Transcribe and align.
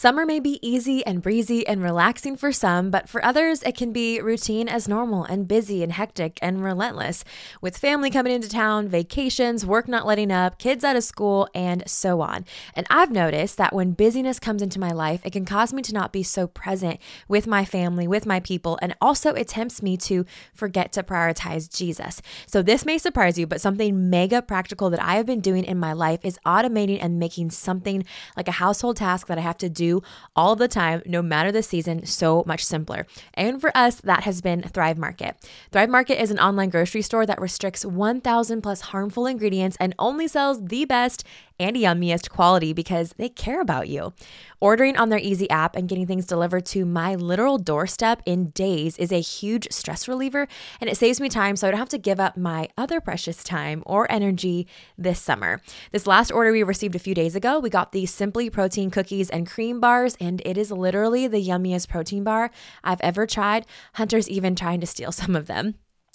Summer 0.00 0.24
may 0.24 0.40
be 0.40 0.58
easy 0.66 1.04
and 1.04 1.20
breezy 1.20 1.66
and 1.66 1.82
relaxing 1.82 2.34
for 2.34 2.52
some, 2.52 2.90
but 2.90 3.06
for 3.06 3.22
others, 3.22 3.62
it 3.64 3.76
can 3.76 3.92
be 3.92 4.18
routine 4.18 4.66
as 4.66 4.88
normal 4.88 5.24
and 5.24 5.46
busy 5.46 5.82
and 5.82 5.92
hectic 5.92 6.38
and 6.40 6.64
relentless, 6.64 7.22
with 7.60 7.76
family 7.76 8.08
coming 8.08 8.32
into 8.32 8.48
town, 8.48 8.88
vacations, 8.88 9.66
work 9.66 9.88
not 9.88 10.06
letting 10.06 10.32
up, 10.32 10.58
kids 10.58 10.84
out 10.84 10.96
of 10.96 11.04
school, 11.04 11.46
and 11.54 11.82
so 11.86 12.22
on. 12.22 12.46
And 12.74 12.86
I've 12.88 13.10
noticed 13.10 13.58
that 13.58 13.74
when 13.74 13.92
busyness 13.92 14.40
comes 14.40 14.62
into 14.62 14.80
my 14.80 14.90
life, 14.90 15.20
it 15.22 15.34
can 15.34 15.44
cause 15.44 15.74
me 15.74 15.82
to 15.82 15.92
not 15.92 16.14
be 16.14 16.22
so 16.22 16.46
present 16.46 16.98
with 17.28 17.46
my 17.46 17.66
family, 17.66 18.08
with 18.08 18.24
my 18.24 18.40
people, 18.40 18.78
and 18.80 18.96
also 19.02 19.34
it 19.34 19.48
tempts 19.48 19.82
me 19.82 19.98
to 19.98 20.24
forget 20.54 20.92
to 20.92 21.02
prioritize 21.02 21.68
Jesus. 21.70 22.22
So 22.46 22.62
this 22.62 22.86
may 22.86 22.96
surprise 22.96 23.38
you, 23.38 23.46
but 23.46 23.60
something 23.60 24.08
mega 24.08 24.40
practical 24.40 24.88
that 24.88 25.02
I 25.02 25.16
have 25.16 25.26
been 25.26 25.40
doing 25.40 25.64
in 25.64 25.76
my 25.76 25.92
life 25.92 26.20
is 26.24 26.38
automating 26.46 27.00
and 27.02 27.18
making 27.18 27.50
something 27.50 28.02
like 28.34 28.48
a 28.48 28.52
household 28.52 28.96
task 28.96 29.26
that 29.26 29.36
I 29.36 29.42
have 29.42 29.58
to 29.58 29.68
do 29.68 29.89
all 30.36 30.56
the 30.56 30.68
time, 30.68 31.02
no 31.06 31.22
matter 31.22 31.50
the 31.50 31.62
season, 31.62 32.06
so 32.06 32.44
much 32.46 32.64
simpler. 32.64 33.06
And 33.34 33.60
for 33.60 33.70
us, 33.76 33.96
that 34.02 34.24
has 34.24 34.40
been 34.40 34.62
Thrive 34.62 34.98
Market. 34.98 35.36
Thrive 35.72 35.90
Market 35.90 36.22
is 36.22 36.30
an 36.30 36.38
online 36.38 36.70
grocery 36.70 37.02
store 37.02 37.26
that 37.26 37.40
restricts 37.40 37.84
1,000 37.84 38.62
plus 38.62 38.80
harmful 38.80 39.26
ingredients 39.26 39.76
and 39.80 39.94
only 39.98 40.28
sells 40.28 40.64
the 40.64 40.84
best 40.84 41.24
and 41.60 41.76
yummiest 41.76 42.30
quality 42.30 42.72
because 42.72 43.12
they 43.18 43.28
care 43.28 43.60
about 43.60 43.88
you. 43.88 44.12
Ordering 44.60 44.96
on 44.96 45.08
their 45.10 45.18
easy 45.18 45.48
app 45.48 45.76
and 45.76 45.88
getting 45.88 46.06
things 46.06 46.26
delivered 46.26 46.66
to 46.66 46.84
my 46.84 47.14
literal 47.14 47.58
doorstep 47.58 48.22
in 48.26 48.50
days 48.50 48.98
is 48.98 49.12
a 49.12 49.20
huge 49.20 49.68
stress 49.70 50.08
reliever 50.08 50.48
and 50.80 50.90
it 50.90 50.96
saves 50.96 51.20
me 51.20 51.28
time 51.28 51.56
so 51.56 51.68
I 51.68 51.70
don't 51.70 51.78
have 51.78 51.88
to 51.90 51.98
give 51.98 52.18
up 52.18 52.36
my 52.36 52.68
other 52.76 53.00
precious 53.00 53.44
time 53.44 53.82
or 53.86 54.10
energy 54.10 54.66
this 54.98 55.20
summer. 55.20 55.60
This 55.92 56.06
last 56.06 56.32
order 56.32 56.52
we 56.52 56.62
received 56.62 56.94
a 56.94 56.98
few 56.98 57.14
days 57.14 57.36
ago, 57.36 57.58
we 57.58 57.70
got 57.70 57.92
the 57.92 58.06
Simply 58.06 58.50
Protein 58.50 58.90
cookies 58.90 59.30
and 59.30 59.46
cream 59.46 59.80
bars, 59.80 60.16
and 60.20 60.42
it 60.44 60.56
is 60.56 60.72
literally 60.72 61.26
the 61.26 61.42
yummiest 61.42 61.88
protein 61.88 62.24
bar 62.24 62.50
I've 62.82 63.00
ever 63.00 63.26
tried. 63.26 63.66
Hunter's 63.94 64.28
even 64.28 64.54
trying 64.54 64.80
to 64.80 64.86
steal 64.86 65.12
some 65.20 65.36
of 65.36 65.46
them. 65.46 65.74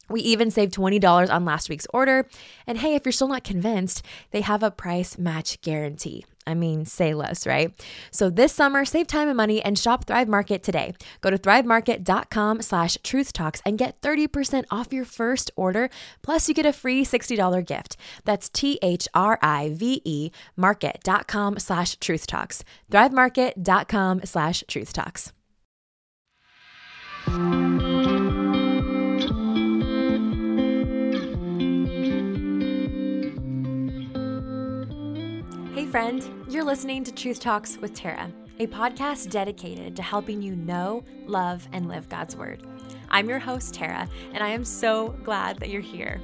We 0.09 0.21
even 0.21 0.51
saved 0.51 0.73
$20 0.73 1.29
on 1.29 1.45
last 1.45 1.69
week's 1.69 1.87
order. 1.93 2.27
And 2.67 2.77
hey, 2.77 2.95
if 2.95 3.05
you're 3.05 3.11
still 3.11 3.27
not 3.27 3.43
convinced, 3.43 4.03
they 4.31 4.41
have 4.41 4.63
a 4.63 4.71
price 4.71 5.17
match 5.17 5.61
guarantee. 5.61 6.25
I 6.47 6.53
mean, 6.53 6.85
say 6.85 7.13
less, 7.13 7.47
right? 7.47 7.73
So 8.11 8.29
this 8.29 8.53
summer, 8.53 8.85
save 8.85 9.07
time 9.07 9.27
and 9.27 9.37
money 9.37 9.63
and 9.63 9.77
shop 9.79 10.05
Thrive 10.05 10.27
Market 10.27 10.61
today. 10.61 10.93
Go 11.21 11.29
to 11.31 11.37
thrivemarket.com 11.37 12.61
slash 12.61 12.97
truth 13.03 13.33
talks 13.33 13.61
and 13.65 13.77
get 13.77 13.99
30% 14.01 14.65
off 14.69 14.93
your 14.93 15.05
first 15.05 15.49
order. 15.55 15.89
Plus, 16.21 16.47
you 16.47 16.53
get 16.53 16.65
a 16.65 16.73
free 16.73 17.03
$60 17.03 17.65
gift. 17.65 17.97
That's 18.25 18.49
T-H-R-I-V-E 18.49 20.31
market.com 20.55 21.59
slash 21.59 21.97
truth 21.97 22.27
talks. 22.27 22.63
Thrivemarket.com 22.91 24.21
slash 24.23 24.63
truth 24.67 24.93
talks. 35.75 35.91
friend. 35.91 36.45
You're 36.47 36.63
listening 36.63 37.03
to 37.03 37.11
Truth 37.11 37.41
Talks 37.41 37.77
with 37.77 37.93
Tara, 37.93 38.31
a 38.59 38.67
podcast 38.67 39.29
dedicated 39.29 39.95
to 39.97 40.01
helping 40.01 40.41
you 40.41 40.55
know, 40.55 41.03
love, 41.25 41.67
and 41.73 41.89
live 41.89 42.07
God's 42.07 42.35
Word. 42.35 42.65
I'm 43.09 43.27
your 43.27 43.39
host, 43.39 43.73
Tara, 43.73 44.07
and 44.33 44.41
I 44.41 44.49
am 44.49 44.63
so 44.63 45.09
glad 45.25 45.59
that 45.59 45.69
you're 45.69 45.81
here. 45.81 46.21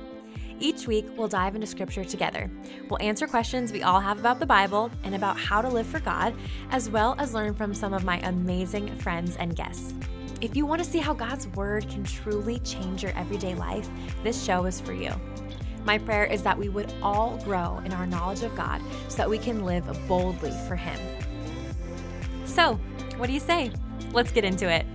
Each 0.59 0.87
week, 0.87 1.05
we'll 1.17 1.27
dive 1.27 1.55
into 1.55 1.67
scripture 1.67 2.05
together. 2.05 2.49
We'll 2.89 3.01
answer 3.01 3.27
questions 3.27 3.73
we 3.73 3.83
all 3.83 3.99
have 3.99 4.19
about 4.19 4.39
the 4.39 4.45
Bible 4.45 4.89
and 5.03 5.15
about 5.15 5.37
how 5.37 5.61
to 5.61 5.67
live 5.67 5.87
for 5.87 5.99
God, 5.99 6.33
as 6.69 6.89
well 6.89 7.15
as 7.17 7.33
learn 7.33 7.53
from 7.53 7.73
some 7.73 7.93
of 7.93 8.05
my 8.05 8.19
amazing 8.19 8.95
friends 8.97 9.35
and 9.35 9.55
guests. 9.55 9.93
If 10.39 10.55
you 10.55 10.65
want 10.65 10.81
to 10.81 10.89
see 10.89 10.99
how 10.99 11.13
God's 11.13 11.47
Word 11.49 11.89
can 11.89 12.05
truly 12.05 12.59
change 12.59 13.03
your 13.03 13.11
everyday 13.17 13.55
life, 13.55 13.89
this 14.23 14.41
show 14.41 14.65
is 14.65 14.79
for 14.79 14.93
you. 14.93 15.11
My 15.83 15.97
prayer 15.97 16.25
is 16.25 16.43
that 16.43 16.57
we 16.57 16.69
would 16.69 16.93
all 17.01 17.37
grow 17.43 17.81
in 17.85 17.91
our 17.91 18.05
knowledge 18.05 18.43
of 18.43 18.55
God 18.55 18.81
so 19.07 19.17
that 19.17 19.29
we 19.29 19.37
can 19.37 19.65
live 19.65 19.85
boldly 20.07 20.51
for 20.67 20.75
Him. 20.75 20.99
So, 22.45 22.79
what 23.17 23.27
do 23.27 23.33
you 23.33 23.39
say? 23.39 23.71
Let's 24.13 24.31
get 24.31 24.43
into 24.43 24.69
it. 24.69 24.85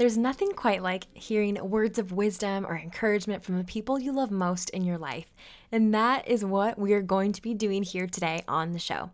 There's 0.00 0.16
nothing 0.16 0.52
quite 0.52 0.82
like 0.82 1.08
hearing 1.12 1.58
words 1.60 1.98
of 1.98 2.10
wisdom 2.10 2.64
or 2.64 2.78
encouragement 2.78 3.44
from 3.44 3.58
the 3.58 3.64
people 3.64 3.98
you 3.98 4.12
love 4.12 4.30
most 4.30 4.70
in 4.70 4.82
your 4.82 4.96
life. 4.96 5.26
And 5.70 5.92
that 5.92 6.26
is 6.26 6.42
what 6.42 6.78
we 6.78 6.94
are 6.94 7.02
going 7.02 7.32
to 7.32 7.42
be 7.42 7.52
doing 7.52 7.82
here 7.82 8.06
today 8.06 8.42
on 8.48 8.72
the 8.72 8.78
show. 8.78 9.10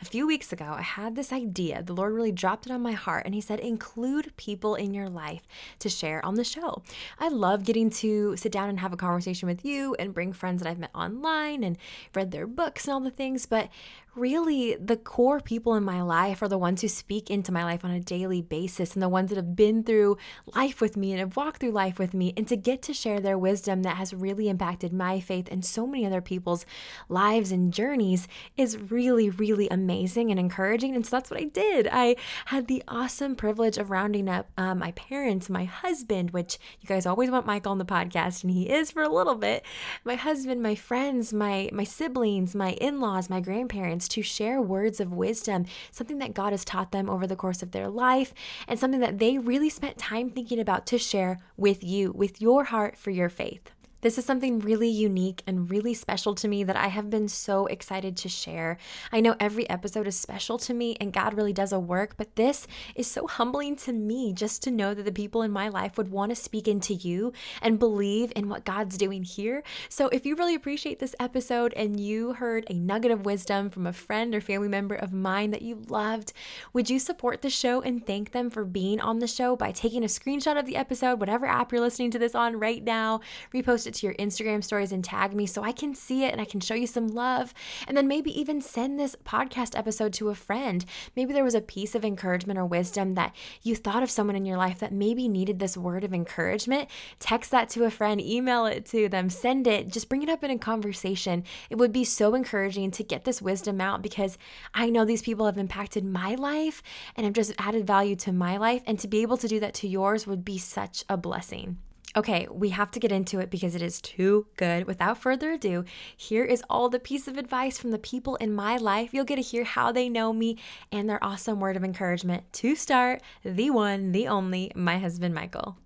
A 0.00 0.04
few 0.04 0.26
weeks 0.26 0.52
ago, 0.52 0.74
I 0.78 0.82
had 0.82 1.16
this 1.16 1.32
idea. 1.32 1.82
The 1.82 1.92
Lord 1.92 2.12
really 2.12 2.32
dropped 2.32 2.66
it 2.66 2.72
on 2.72 2.80
my 2.80 2.92
heart, 2.92 3.24
and 3.26 3.34
He 3.34 3.40
said, 3.40 3.60
include 3.60 4.36
people 4.36 4.74
in 4.74 4.94
your 4.94 5.08
life 5.08 5.46
to 5.78 5.88
share 5.88 6.24
on 6.24 6.34
the 6.34 6.44
show. 6.44 6.82
I 7.18 7.28
love 7.28 7.64
getting 7.64 7.90
to 7.90 8.36
sit 8.36 8.52
down 8.52 8.68
and 8.68 8.80
have 8.80 8.92
a 8.92 8.96
conversation 8.96 9.48
with 9.48 9.64
you 9.64 9.94
and 9.98 10.14
bring 10.14 10.32
friends 10.32 10.62
that 10.62 10.68
I've 10.68 10.78
met 10.78 10.90
online 10.94 11.62
and 11.62 11.76
read 12.14 12.30
their 12.30 12.46
books 12.46 12.86
and 12.86 12.94
all 12.94 13.00
the 13.00 13.10
things, 13.10 13.46
but 13.46 13.68
really 14.14 14.74
the 14.74 14.96
core 14.96 15.40
people 15.40 15.74
in 15.74 15.84
my 15.84 16.02
life 16.02 16.42
are 16.42 16.48
the 16.48 16.58
ones 16.58 16.82
who 16.82 16.88
speak 16.88 17.30
into 17.30 17.52
my 17.52 17.64
life 17.64 17.84
on 17.84 17.90
a 17.90 18.00
daily 18.00 18.42
basis 18.42 18.94
and 18.94 19.02
the 19.02 19.08
ones 19.08 19.28
that 19.28 19.36
have 19.36 19.54
been 19.54 19.84
through 19.84 20.16
life 20.54 20.80
with 20.80 20.96
me 20.96 21.12
and 21.12 21.20
have 21.20 21.36
walked 21.36 21.60
through 21.60 21.70
life 21.70 21.98
with 21.98 22.12
me. 22.12 22.32
And 22.36 22.46
to 22.48 22.56
get 22.56 22.82
to 22.82 22.94
share 22.94 23.20
their 23.20 23.38
wisdom 23.38 23.82
that 23.82 23.96
has 23.96 24.12
really 24.12 24.48
impacted 24.48 24.92
my 24.92 25.20
faith 25.20 25.48
and 25.50 25.64
so 25.64 25.86
many 25.86 26.04
other 26.04 26.20
people's 26.20 26.66
lives 27.08 27.52
and 27.52 27.72
journeys 27.72 28.26
is 28.56 28.76
really 28.76 29.30
really 29.30 29.68
amazing 29.68 30.30
and 30.30 30.40
encouraging. 30.40 30.94
And 30.94 31.06
so 31.06 31.16
that's 31.16 31.30
what 31.30 31.40
I 31.40 31.44
did. 31.44 31.88
I 31.90 32.16
had 32.46 32.66
the 32.66 32.82
awesome 32.88 33.36
privilege 33.36 33.78
of 33.78 33.90
rounding 33.90 34.28
up 34.28 34.48
um, 34.58 34.80
my 34.80 34.92
parents 34.92 35.48
my 35.48 35.64
husband 35.64 36.30
which 36.30 36.58
you 36.80 36.88
guys 36.88 37.06
always 37.06 37.30
want 37.30 37.46
Michael 37.46 37.72
on 37.72 37.78
the 37.78 37.84
podcast 37.84 38.42
and 38.42 38.52
he 38.52 38.68
is 38.68 38.90
for 38.90 39.02
a 39.02 39.08
little 39.08 39.36
bit. 39.36 39.64
My 40.04 40.16
husband 40.16 40.62
my 40.62 40.74
friends 40.74 41.32
my 41.32 41.70
my 41.72 41.84
siblings 41.84 42.54
my 42.54 42.72
in-laws 42.72 43.30
my 43.30 43.40
grandparents 43.40 43.99
to 44.08 44.22
share 44.22 44.60
words 44.60 45.00
of 45.00 45.12
wisdom, 45.12 45.66
something 45.90 46.18
that 46.18 46.34
God 46.34 46.52
has 46.52 46.64
taught 46.64 46.92
them 46.92 47.08
over 47.08 47.26
the 47.26 47.36
course 47.36 47.62
of 47.62 47.72
their 47.72 47.88
life, 47.88 48.32
and 48.66 48.78
something 48.78 49.00
that 49.00 49.18
they 49.18 49.38
really 49.38 49.70
spent 49.70 49.98
time 49.98 50.30
thinking 50.30 50.58
about 50.58 50.86
to 50.86 50.98
share 50.98 51.38
with 51.56 51.82
you, 51.84 52.12
with 52.12 52.40
your 52.40 52.64
heart 52.64 52.96
for 52.96 53.10
your 53.10 53.28
faith. 53.28 53.70
This 54.02 54.16
is 54.16 54.24
something 54.24 54.60
really 54.60 54.88
unique 54.88 55.42
and 55.46 55.70
really 55.70 55.92
special 55.92 56.34
to 56.36 56.48
me 56.48 56.64
that 56.64 56.76
I 56.76 56.88
have 56.88 57.10
been 57.10 57.28
so 57.28 57.66
excited 57.66 58.16
to 58.18 58.28
share. 58.28 58.78
I 59.12 59.20
know 59.20 59.36
every 59.38 59.68
episode 59.68 60.06
is 60.06 60.16
special 60.16 60.56
to 60.58 60.72
me 60.72 60.96
and 61.00 61.12
God 61.12 61.34
really 61.34 61.52
does 61.52 61.72
a 61.72 61.78
work, 61.78 62.16
but 62.16 62.36
this 62.36 62.66
is 62.94 63.06
so 63.06 63.26
humbling 63.26 63.76
to 63.76 63.92
me 63.92 64.32
just 64.32 64.62
to 64.62 64.70
know 64.70 64.94
that 64.94 65.04
the 65.04 65.12
people 65.12 65.42
in 65.42 65.50
my 65.50 65.68
life 65.68 65.98
would 65.98 66.10
want 66.10 66.30
to 66.30 66.36
speak 66.36 66.66
into 66.66 66.94
you 66.94 67.32
and 67.60 67.78
believe 67.78 68.32
in 68.34 68.48
what 68.48 68.64
God's 68.64 68.96
doing 68.96 69.22
here. 69.22 69.62
So 69.90 70.08
if 70.08 70.24
you 70.24 70.34
really 70.34 70.54
appreciate 70.54 70.98
this 70.98 71.14
episode 71.20 71.74
and 71.74 72.00
you 72.00 72.32
heard 72.34 72.64
a 72.68 72.74
nugget 72.74 73.10
of 73.10 73.26
wisdom 73.26 73.68
from 73.68 73.86
a 73.86 73.92
friend 73.92 74.34
or 74.34 74.40
family 74.40 74.68
member 74.68 74.94
of 74.94 75.12
mine 75.12 75.50
that 75.50 75.62
you 75.62 75.82
loved, 75.88 76.32
would 76.72 76.88
you 76.88 76.98
support 76.98 77.42
the 77.42 77.50
show 77.50 77.82
and 77.82 78.06
thank 78.06 78.32
them 78.32 78.48
for 78.48 78.64
being 78.64 79.00
on 79.00 79.18
the 79.18 79.26
show 79.26 79.56
by 79.56 79.72
taking 79.72 80.02
a 80.02 80.06
screenshot 80.06 80.58
of 80.58 80.64
the 80.64 80.76
episode, 80.76 81.20
whatever 81.20 81.44
app 81.44 81.70
you're 81.70 81.80
listening 81.80 82.10
to 82.10 82.18
this 82.18 82.34
on 82.34 82.58
right 82.58 82.82
now, 82.82 83.20
repost 83.52 83.86
it 83.86 83.89
it 83.90 83.94
to 83.96 84.06
your 84.06 84.14
Instagram 84.14 84.64
stories 84.64 84.92
and 84.92 85.04
tag 85.04 85.34
me 85.34 85.46
so 85.46 85.62
I 85.62 85.72
can 85.72 85.94
see 85.94 86.24
it 86.24 86.32
and 86.32 86.40
I 86.40 86.44
can 86.44 86.60
show 86.60 86.74
you 86.74 86.86
some 86.86 87.08
love. 87.08 87.52
And 87.86 87.96
then 87.96 88.08
maybe 88.08 88.38
even 88.38 88.60
send 88.60 88.98
this 88.98 89.16
podcast 89.24 89.76
episode 89.76 90.12
to 90.14 90.30
a 90.30 90.34
friend. 90.34 90.84
Maybe 91.14 91.32
there 91.32 91.44
was 91.44 91.54
a 91.54 91.60
piece 91.60 91.94
of 91.94 92.04
encouragement 92.04 92.58
or 92.58 92.64
wisdom 92.64 93.14
that 93.14 93.34
you 93.62 93.76
thought 93.76 94.02
of 94.02 94.10
someone 94.10 94.36
in 94.36 94.46
your 94.46 94.56
life 94.56 94.78
that 94.78 94.92
maybe 94.92 95.28
needed 95.28 95.58
this 95.58 95.76
word 95.76 96.04
of 96.04 96.14
encouragement. 96.14 96.88
Text 97.18 97.50
that 97.50 97.68
to 97.70 97.84
a 97.84 97.90
friend, 97.90 98.20
email 98.20 98.66
it 98.66 98.86
to 98.86 99.08
them, 99.08 99.28
send 99.28 99.66
it, 99.66 99.88
just 99.88 100.08
bring 100.08 100.22
it 100.22 100.28
up 100.28 100.44
in 100.44 100.50
a 100.50 100.58
conversation. 100.58 101.44
It 101.68 101.78
would 101.78 101.92
be 101.92 102.04
so 102.04 102.34
encouraging 102.34 102.90
to 102.92 103.04
get 103.04 103.24
this 103.24 103.42
wisdom 103.42 103.80
out 103.80 104.02
because 104.02 104.38
I 104.72 104.90
know 104.90 105.04
these 105.04 105.22
people 105.22 105.46
have 105.46 105.58
impacted 105.58 106.04
my 106.04 106.34
life 106.36 106.82
and 107.16 107.24
have 107.24 107.34
just 107.34 107.52
added 107.58 107.86
value 107.86 108.16
to 108.16 108.32
my 108.32 108.56
life. 108.56 108.82
And 108.86 108.98
to 109.00 109.08
be 109.08 109.22
able 109.22 109.36
to 109.38 109.48
do 109.48 109.60
that 109.60 109.74
to 109.74 109.88
yours 109.88 110.26
would 110.26 110.44
be 110.44 110.58
such 110.58 111.04
a 111.08 111.16
blessing. 111.16 111.78
Okay, 112.16 112.48
we 112.50 112.70
have 112.70 112.90
to 112.90 112.98
get 112.98 113.12
into 113.12 113.38
it 113.38 113.50
because 113.50 113.76
it 113.76 113.82
is 113.82 114.00
too 114.00 114.46
good. 114.56 114.88
Without 114.88 115.16
further 115.16 115.52
ado, 115.52 115.84
here 116.16 116.44
is 116.44 116.64
all 116.68 116.88
the 116.88 116.98
piece 116.98 117.28
of 117.28 117.38
advice 117.38 117.78
from 117.78 117.92
the 117.92 118.00
people 118.00 118.34
in 118.36 118.52
my 118.52 118.76
life. 118.76 119.14
You'll 119.14 119.24
get 119.24 119.36
to 119.36 119.42
hear 119.42 119.62
how 119.62 119.92
they 119.92 120.08
know 120.08 120.32
me 120.32 120.58
and 120.90 121.08
their 121.08 121.22
awesome 121.22 121.60
word 121.60 121.76
of 121.76 121.84
encouragement 121.84 122.52
to 122.54 122.74
start 122.74 123.22
the 123.44 123.70
one, 123.70 124.10
the 124.10 124.26
only, 124.26 124.72
my 124.74 124.98
husband, 124.98 125.36
Michael. 125.36 125.78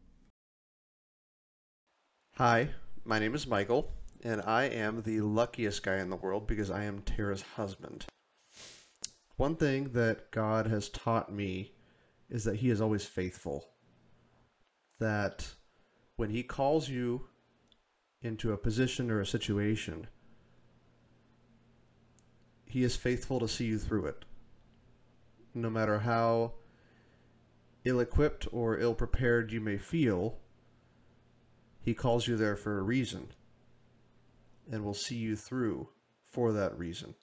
Hi, 2.36 2.70
my 3.04 3.18
name 3.18 3.34
is 3.34 3.46
Michael, 3.46 3.92
and 4.22 4.40
I 4.46 4.64
am 4.64 5.02
the 5.02 5.20
luckiest 5.20 5.82
guy 5.82 5.98
in 5.98 6.08
the 6.08 6.16
world 6.16 6.46
because 6.46 6.70
I 6.70 6.84
am 6.84 7.02
Tara's 7.02 7.42
husband. 7.56 8.06
One 9.36 9.56
thing 9.56 9.90
that 9.92 10.30
God 10.30 10.68
has 10.68 10.88
taught 10.88 11.30
me 11.30 11.74
is 12.30 12.44
that 12.44 12.56
He 12.56 12.70
is 12.70 12.80
always 12.80 13.04
faithful. 13.04 13.68
That 14.98 15.54
when 16.16 16.30
he 16.30 16.42
calls 16.42 16.88
you 16.88 17.26
into 18.22 18.52
a 18.52 18.56
position 18.56 19.10
or 19.10 19.20
a 19.20 19.26
situation, 19.26 20.06
He 22.66 22.82
is 22.82 22.96
faithful 22.96 23.38
to 23.40 23.46
see 23.46 23.66
you 23.66 23.78
through 23.78 24.06
it. 24.06 24.24
No 25.54 25.70
matter 25.70 26.00
how 26.00 26.54
ill 27.84 28.00
equipped 28.00 28.48
or 28.52 28.78
ill 28.78 28.94
prepared 28.94 29.52
you 29.52 29.60
may 29.60 29.78
feel, 29.78 30.38
He 31.80 31.94
calls 31.94 32.26
you 32.26 32.36
there 32.36 32.56
for 32.56 32.78
a 32.78 32.82
reason 32.82 33.28
and 34.70 34.84
will 34.84 34.94
see 34.94 35.16
you 35.16 35.36
through 35.36 35.90
for 36.24 36.52
that 36.52 36.76
reason. 36.78 37.14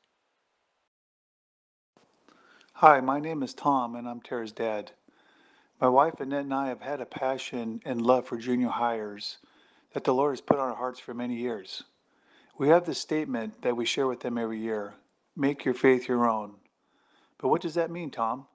Hi, 2.76 3.02
my 3.02 3.20
name 3.20 3.44
is 3.44 3.54
Tom, 3.54 3.96
and 3.96 4.08
I'm 4.08 4.22
Tara's 4.22 4.52
dad. 4.52 4.92
My 5.82 5.90
wife 5.90 6.20
Annette 6.20 6.44
and 6.44 6.54
I 6.54 6.68
have 6.68 6.82
had 6.82 7.02
a 7.02 7.08
passion 7.08 7.82
and 7.86 8.06
love 8.06 8.28
for 8.28 8.38
junior 8.38 8.70
highers 8.70 9.38
that 9.94 10.04
the 10.04 10.14
Lord 10.14 10.34
has 10.34 10.40
put 10.40 10.60
on 10.60 10.70
our 10.70 10.76
hearts 10.76 11.00
for 11.00 11.16
many 11.16 11.34
years. 11.34 11.82
We 12.56 12.68
have 12.68 12.86
this 12.86 13.00
statement 13.00 13.64
that 13.64 13.76
we 13.76 13.88
share 13.88 14.06
with 14.06 14.20
them 14.20 14.38
every 14.38 14.60
year 14.60 14.94
make 15.36 15.66
your 15.66 15.74
faith 15.74 16.08
your 16.08 16.30
own. 16.30 16.54
But 17.40 17.48
what 17.48 17.62
does 17.62 17.74
that 17.74 17.90
mean, 17.90 18.12
Tom? 18.12 18.46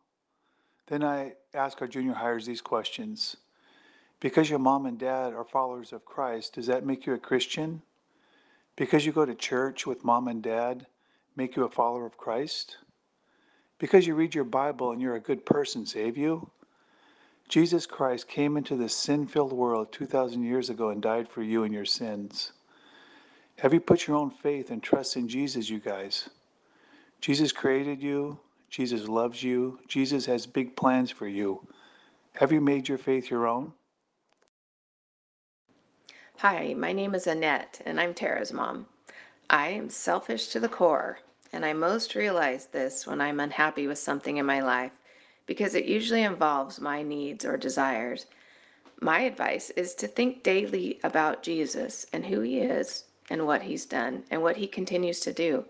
Then 0.87 1.03
I 1.03 1.33
ask 1.53 1.83
our 1.83 1.89
junior 1.89 2.15
highers 2.15 2.47
these 2.47 2.61
questions. 2.61 3.37
Because 4.21 4.49
your 4.49 4.61
mom 4.61 4.87
and 4.87 4.97
dad 4.97 5.35
are 5.35 5.45
followers 5.45 5.93
of 5.93 6.05
Christ, 6.05 6.55
does 6.55 6.69
that 6.69 6.87
make 6.87 7.07
you 7.07 7.15
a 7.15 7.19
Christian? 7.19 7.83
Because 8.77 9.05
you 9.05 9.11
go 9.11 9.25
to 9.25 9.35
church 9.35 9.85
with 9.85 10.05
mom 10.05 10.29
and 10.29 10.43
dad, 10.43 10.87
make 11.35 11.57
you 11.57 11.65
a 11.65 11.71
follower 11.71 12.07
of 12.07 12.17
Christ? 12.17 12.77
Because 13.81 14.07
you 14.07 14.15
read 14.15 14.37
your 14.37 14.45
Bible 14.45 14.93
and 14.93 15.03
you're 15.03 15.17
a 15.17 15.21
good 15.21 15.45
person, 15.45 15.87
save 15.87 16.17
you? 16.17 16.51
Jesus 17.49 17.87
Christ 17.87 18.29
came 18.29 18.57
into 18.57 18.77
this 18.77 18.95
sin 18.95 19.27
filled 19.27 19.53
world 19.53 19.93
2,000 19.93 20.43
years 20.43 20.69
ago 20.69 20.91
and 20.91 21.01
died 21.01 21.29
for 21.29 21.43
you 21.43 21.63
and 21.63 21.73
your 21.73 21.85
sins. 21.85 22.53
Have 23.59 23.73
you 23.73 23.81
put 23.81 24.07
your 24.07 24.17
own 24.17 24.31
faith 24.31 24.71
and 24.71 24.83
trust 24.83 25.17
in 25.17 25.29
Jesus, 25.29 25.71
you 25.71 25.79
guys? 25.79 26.29
Jesus 27.21 27.53
created 27.53 28.03
you. 28.03 28.39
Jesus 28.69 29.09
loves 29.09 29.43
you. 29.43 29.79
Jesus 29.89 30.27
has 30.27 30.45
big 30.47 30.77
plans 30.77 31.11
for 31.11 31.29
you. 31.29 31.67
Have 32.35 32.53
you 32.53 32.61
made 32.61 32.89
your 32.89 32.99
faith 32.99 33.31
your 33.31 33.47
own? 33.47 33.73
Hi, 36.39 36.75
my 36.75 36.93
name 36.93 37.15
is 37.15 37.27
Annette, 37.27 37.81
and 37.87 37.99
I'm 37.99 38.13
Tara's 38.13 38.53
mom. 38.53 38.87
I 39.49 39.69
am 39.69 39.89
selfish 39.89 40.49
to 40.49 40.61
the 40.61 40.69
core, 40.69 41.21
and 41.53 41.65
I 41.65 41.73
most 41.73 42.15
realize 42.15 42.67
this 42.67 43.07
when 43.07 43.21
I'm 43.21 43.41
unhappy 43.41 43.87
with 43.87 43.99
something 43.99 44.37
in 44.37 44.45
my 44.45 44.61
life 44.61 44.93
because 45.47 45.75
it 45.75 45.87
usually 45.87 46.23
involves 46.23 46.81
my 46.81 47.03
needs 47.03 47.45
or 47.45 47.57
desires. 47.57 48.27
My 49.01 49.21
advice 49.21 49.71
is 49.71 49.95
to 49.97 50.07
think 50.07 50.43
daily 50.43 50.99
about 51.05 51.43
Jesus 51.43 52.07
and 52.13 52.27
who 52.27 52.41
he 52.41 52.59
is 52.59 53.05
and 53.31 53.47
what 53.47 53.63
he's 53.63 53.87
done 53.87 54.25
and 54.31 54.43
what 54.43 54.57
he 54.57 54.67
continues 54.67 55.21
to 55.21 55.33
do. 55.33 55.65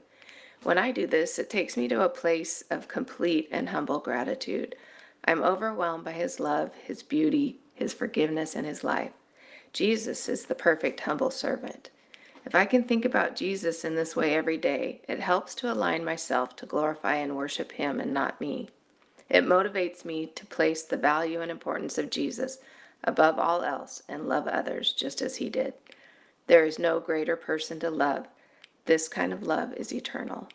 When 0.63 0.79
I 0.79 0.91
do 0.91 1.07
this, 1.07 1.39
it 1.39 1.51
takes 1.51 1.77
me 1.77 1.89
to 1.89 2.03
a 2.03 2.09
place 2.09 2.65
of 2.71 2.89
complete 2.89 3.49
and 3.53 3.69
humble 3.69 3.99
gratitude. 3.99 4.75
I'm 5.25 5.43
overwhelmed 5.43 6.05
by 6.05 6.13
his 6.13 6.41
love, 6.41 6.73
his 6.83 7.03
beauty, 7.03 7.59
his 7.75 7.93
forgiveness, 7.93 8.55
and 8.55 8.67
his 8.67 8.83
life. 8.83 9.13
Jesus 9.73 10.29
is 10.29 10.47
the 10.47 10.55
perfect 10.55 11.01
humble 11.01 11.31
servant. 11.31 11.91
If 12.45 12.55
I 12.55 12.65
can 12.65 12.85
think 12.85 13.05
about 13.05 13.37
Jesus 13.37 13.85
in 13.85 13.97
this 13.97 14.15
way 14.15 14.35
every 14.35 14.57
day, 14.57 15.03
it 15.09 15.21
helps 15.21 15.55
to 15.57 15.73
align 15.73 16.05
myself 16.05 16.55
to 16.57 16.67
glorify 16.67 17.17
and 17.17 17.37
worship 17.37 17.73
him 17.73 17.99
and 18.01 18.15
not 18.15 18.41
me. 18.41 18.69
It 19.29 19.45
motivates 19.45 20.05
me 20.05 20.27
to 20.27 20.47
place 20.47 20.83
the 20.83 20.97
value 20.97 21.41
and 21.41 21.51
importance 21.51 21.99
of 21.99 22.11
Jesus 22.11 22.59
above 23.05 23.39
all 23.39 23.63
else 23.63 24.03
and 24.09 24.29
love 24.29 24.47
others 24.47 24.93
just 24.93 25.21
as 25.21 25.37
he 25.37 25.49
did. 25.49 25.75
There 26.47 26.65
is 26.65 26.79
no 26.79 27.01
greater 27.01 27.37
person 27.37 27.81
to 27.81 27.91
love. 27.91 28.29
This 28.85 29.09
kind 29.09 29.33
of 29.33 29.43
love 29.43 29.73
is 29.75 29.93
eternal. 29.93 30.49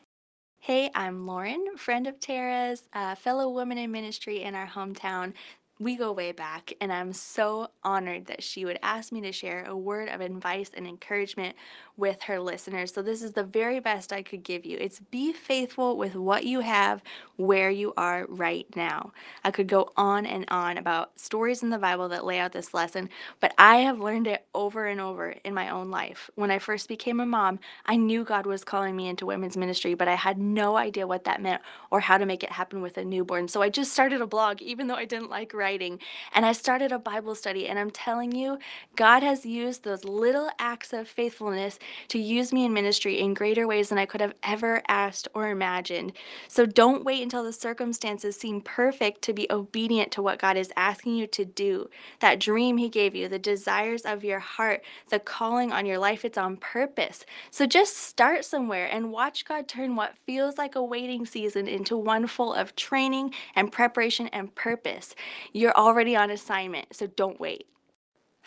Hey, 0.60 0.92
I'm 0.94 1.26
Lauren, 1.26 1.76
friend 1.76 2.08
of 2.08 2.20
Tara's, 2.20 2.84
a 2.94 3.16
fellow 3.16 3.50
woman 3.50 3.78
in 3.78 3.92
ministry 3.92 4.44
in 4.44 4.56
our 4.56 4.68
hometown 4.68 5.34
we 5.82 5.96
go 5.96 6.12
way 6.12 6.32
back, 6.32 6.74
and 6.80 6.94
I'm 6.94 7.12
so 7.12 7.72
honored 7.84 8.28
that 8.28 8.44
she 8.44 8.66
would 8.66 8.78
ask 8.84 9.12
me 9.12 9.20
to 9.22 9.32
share 9.32 9.66
a 9.66 9.76
word 9.76 10.10
of 10.10 10.22
advice 10.22 10.70
and 10.76 10.86
encouragement 10.86 11.56
with 11.98 12.24
her 12.24 12.40
listeners. 12.40 12.94
So, 12.94 13.02
this 13.02 13.22
is 13.22 13.34
the 13.34 13.44
very 13.44 13.80
best 13.80 14.14
I 14.14 14.24
could 14.24 14.44
give 14.44 14.66
you. 14.66 14.78
It's 14.80 15.00
be 15.00 15.34
faithful 15.34 15.98
with 15.98 16.16
what 16.16 16.46
you 16.46 16.62
have 16.62 17.04
where 17.38 17.70
you 17.72 17.94
are 17.98 18.26
right 18.30 18.68
now. 18.76 19.14
I 19.44 19.52
could 19.52 19.68
go 19.68 19.92
on 19.98 20.26
and 20.26 20.46
on 20.50 20.78
about 20.78 21.20
stories 21.20 21.64
in 21.64 21.70
the 21.70 21.78
Bible 21.80 22.10
that 22.10 22.26
lay 22.26 22.40
out 22.40 22.52
this 22.52 22.74
lesson, 22.74 23.10
but 23.40 23.54
I 23.58 23.78
have 23.78 24.00
learned 24.00 24.28
it 24.28 24.46
over 24.54 24.88
and 24.88 25.02
over 25.02 25.36
in 25.44 25.54
my 25.54 25.70
own 25.70 25.90
life. 25.92 26.30
When 26.36 26.52
I 26.52 26.60
first 26.60 26.88
became 26.88 27.20
a 27.20 27.26
mom, 27.26 27.60
I 27.86 27.96
knew 27.96 28.24
God 28.24 28.46
was 28.46 28.64
calling 28.64 28.96
me 28.96 29.08
into 29.08 29.26
women's 29.26 29.58
ministry, 29.58 29.94
but 29.94 30.08
I 30.08 30.16
had 30.16 30.38
no 30.38 30.78
idea 30.78 31.08
what 31.08 31.26
that 31.26 31.42
meant 31.42 31.62
or 31.92 32.00
how 32.00 32.18
to 32.18 32.26
make 32.26 32.44
it 32.44 32.52
happen 32.52 32.82
with 32.82 32.98
a 32.98 33.06
newborn. 33.06 33.48
So, 33.48 33.62
I 33.62 33.70
just 33.70 33.94
started 33.94 34.22
a 34.22 34.28
blog, 34.28 34.62
even 34.62 34.88
though 34.88 34.96
I 34.96 35.06
didn't 35.06 35.30
like 35.30 35.54
writing. 35.54 36.00
And 36.34 36.46
I 36.46 36.54
started 36.54 36.92
a 36.92 37.00
Bible 37.00 37.36
study. 37.36 37.68
And 37.68 37.80
I'm 37.80 37.92
telling 37.92 38.32
you, 38.32 38.60
God 38.96 39.24
has 39.24 39.46
used 39.46 39.84
those 39.84 40.04
little 40.06 40.50
acts 40.60 40.94
of 40.94 41.08
faithfulness 41.08 41.80
to 42.10 42.20
use 42.20 42.54
me 42.54 42.66
in 42.66 42.74
ministry 42.74 43.20
in 43.20 43.34
greater 43.34 43.68
ways 43.68 43.90
than 43.90 43.98
I 43.98 44.06
could 44.06 44.22
have 44.22 44.36
ever 44.44 44.82
asked 44.88 45.28
or 45.34 45.50
imagined. 45.50 46.14
So 46.48 46.66
don't 46.66 47.06
wait 47.06 47.24
until 47.24 47.44
the 47.44 47.54
circumstances 47.54 48.36
seem 48.36 48.62
perfect 48.62 49.22
to 49.24 49.34
be 49.34 49.48
obedient 49.52 50.12
to 50.14 50.22
what 50.22 50.40
God 50.40 50.58
is 50.58 50.72
asking 50.78 51.16
you 51.16 51.28
to 51.28 51.46
do. 51.46 51.90
That 52.20 52.40
dream 52.40 52.78
He 52.78 52.90
gave 52.90 53.16
you, 53.16 53.28
the 53.28 53.40
desires 53.40 54.04
of 54.04 54.24
your 54.24 54.40
heart, 54.40 54.84
the 55.10 55.20
calling 55.20 55.72
on 55.72 55.86
your 55.86 56.00
life, 56.00 56.26
it's 56.26 56.38
on 56.38 56.58
purpose. 56.58 57.26
So 57.52 57.66
just 57.66 57.98
start 57.98 58.46
somewhere 58.46 58.88
and 58.92 59.12
watch 59.12 59.46
God 59.46 59.68
turn 59.68 59.96
what 59.96 60.18
feels 60.26 60.58
like 60.58 60.76
a 60.76 60.84
waiting 60.84 61.26
season 61.26 61.68
into 61.68 61.98
one 61.98 62.28
full 62.28 62.54
of 62.54 62.76
training 62.76 63.34
and 63.56 63.72
preparation 63.72 64.28
and 64.30 64.54
purpose. 64.56 65.16
You're 65.54 65.76
already 65.78 66.16
on 66.16 66.32
assignment, 66.32 66.96
so 66.96 67.08
don't 67.08 67.40
wait. 67.40 67.68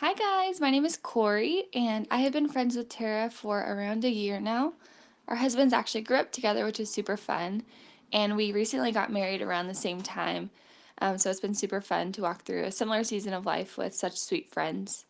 Hi, 0.07 0.13
guys. 0.13 0.61
My 0.61 0.71
name 0.71 0.85
is 0.85 0.99
Corey, 0.99 1.65
and 1.73 2.07
I 2.11 2.19
have 2.19 2.35
been 2.35 2.47
friends 2.47 2.77
with 2.77 2.91
Tara 2.91 3.31
for 3.31 3.61
around 3.61 4.05
a 4.05 4.11
year 4.11 4.39
now. 4.39 4.75
Our 5.29 5.37
husbands 5.37 5.73
actually 5.73 6.03
grew 6.03 6.19
up 6.19 6.31
together, 6.31 6.67
which 6.67 6.79
is 6.79 6.91
super 6.91 7.17
fun, 7.17 7.63
and 8.13 8.37
we 8.37 8.53
recently 8.53 8.93
got 8.93 9.11
married 9.11 9.41
around 9.41 9.67
the 9.67 9.75
same 9.75 10.03
time. 10.03 10.51
Um, 11.01 11.17
so 11.17 11.31
it's 11.31 11.41
been 11.41 11.55
super 11.55 11.81
fun 11.81 12.13
to 12.13 12.21
walk 12.21 12.43
through 12.43 12.65
a 12.65 12.71
similar 12.71 13.03
season 13.03 13.33
of 13.33 13.47
life 13.47 13.79
with 13.79 13.95
such 13.95 14.19
sweet 14.19 14.51
friends. 14.51 15.07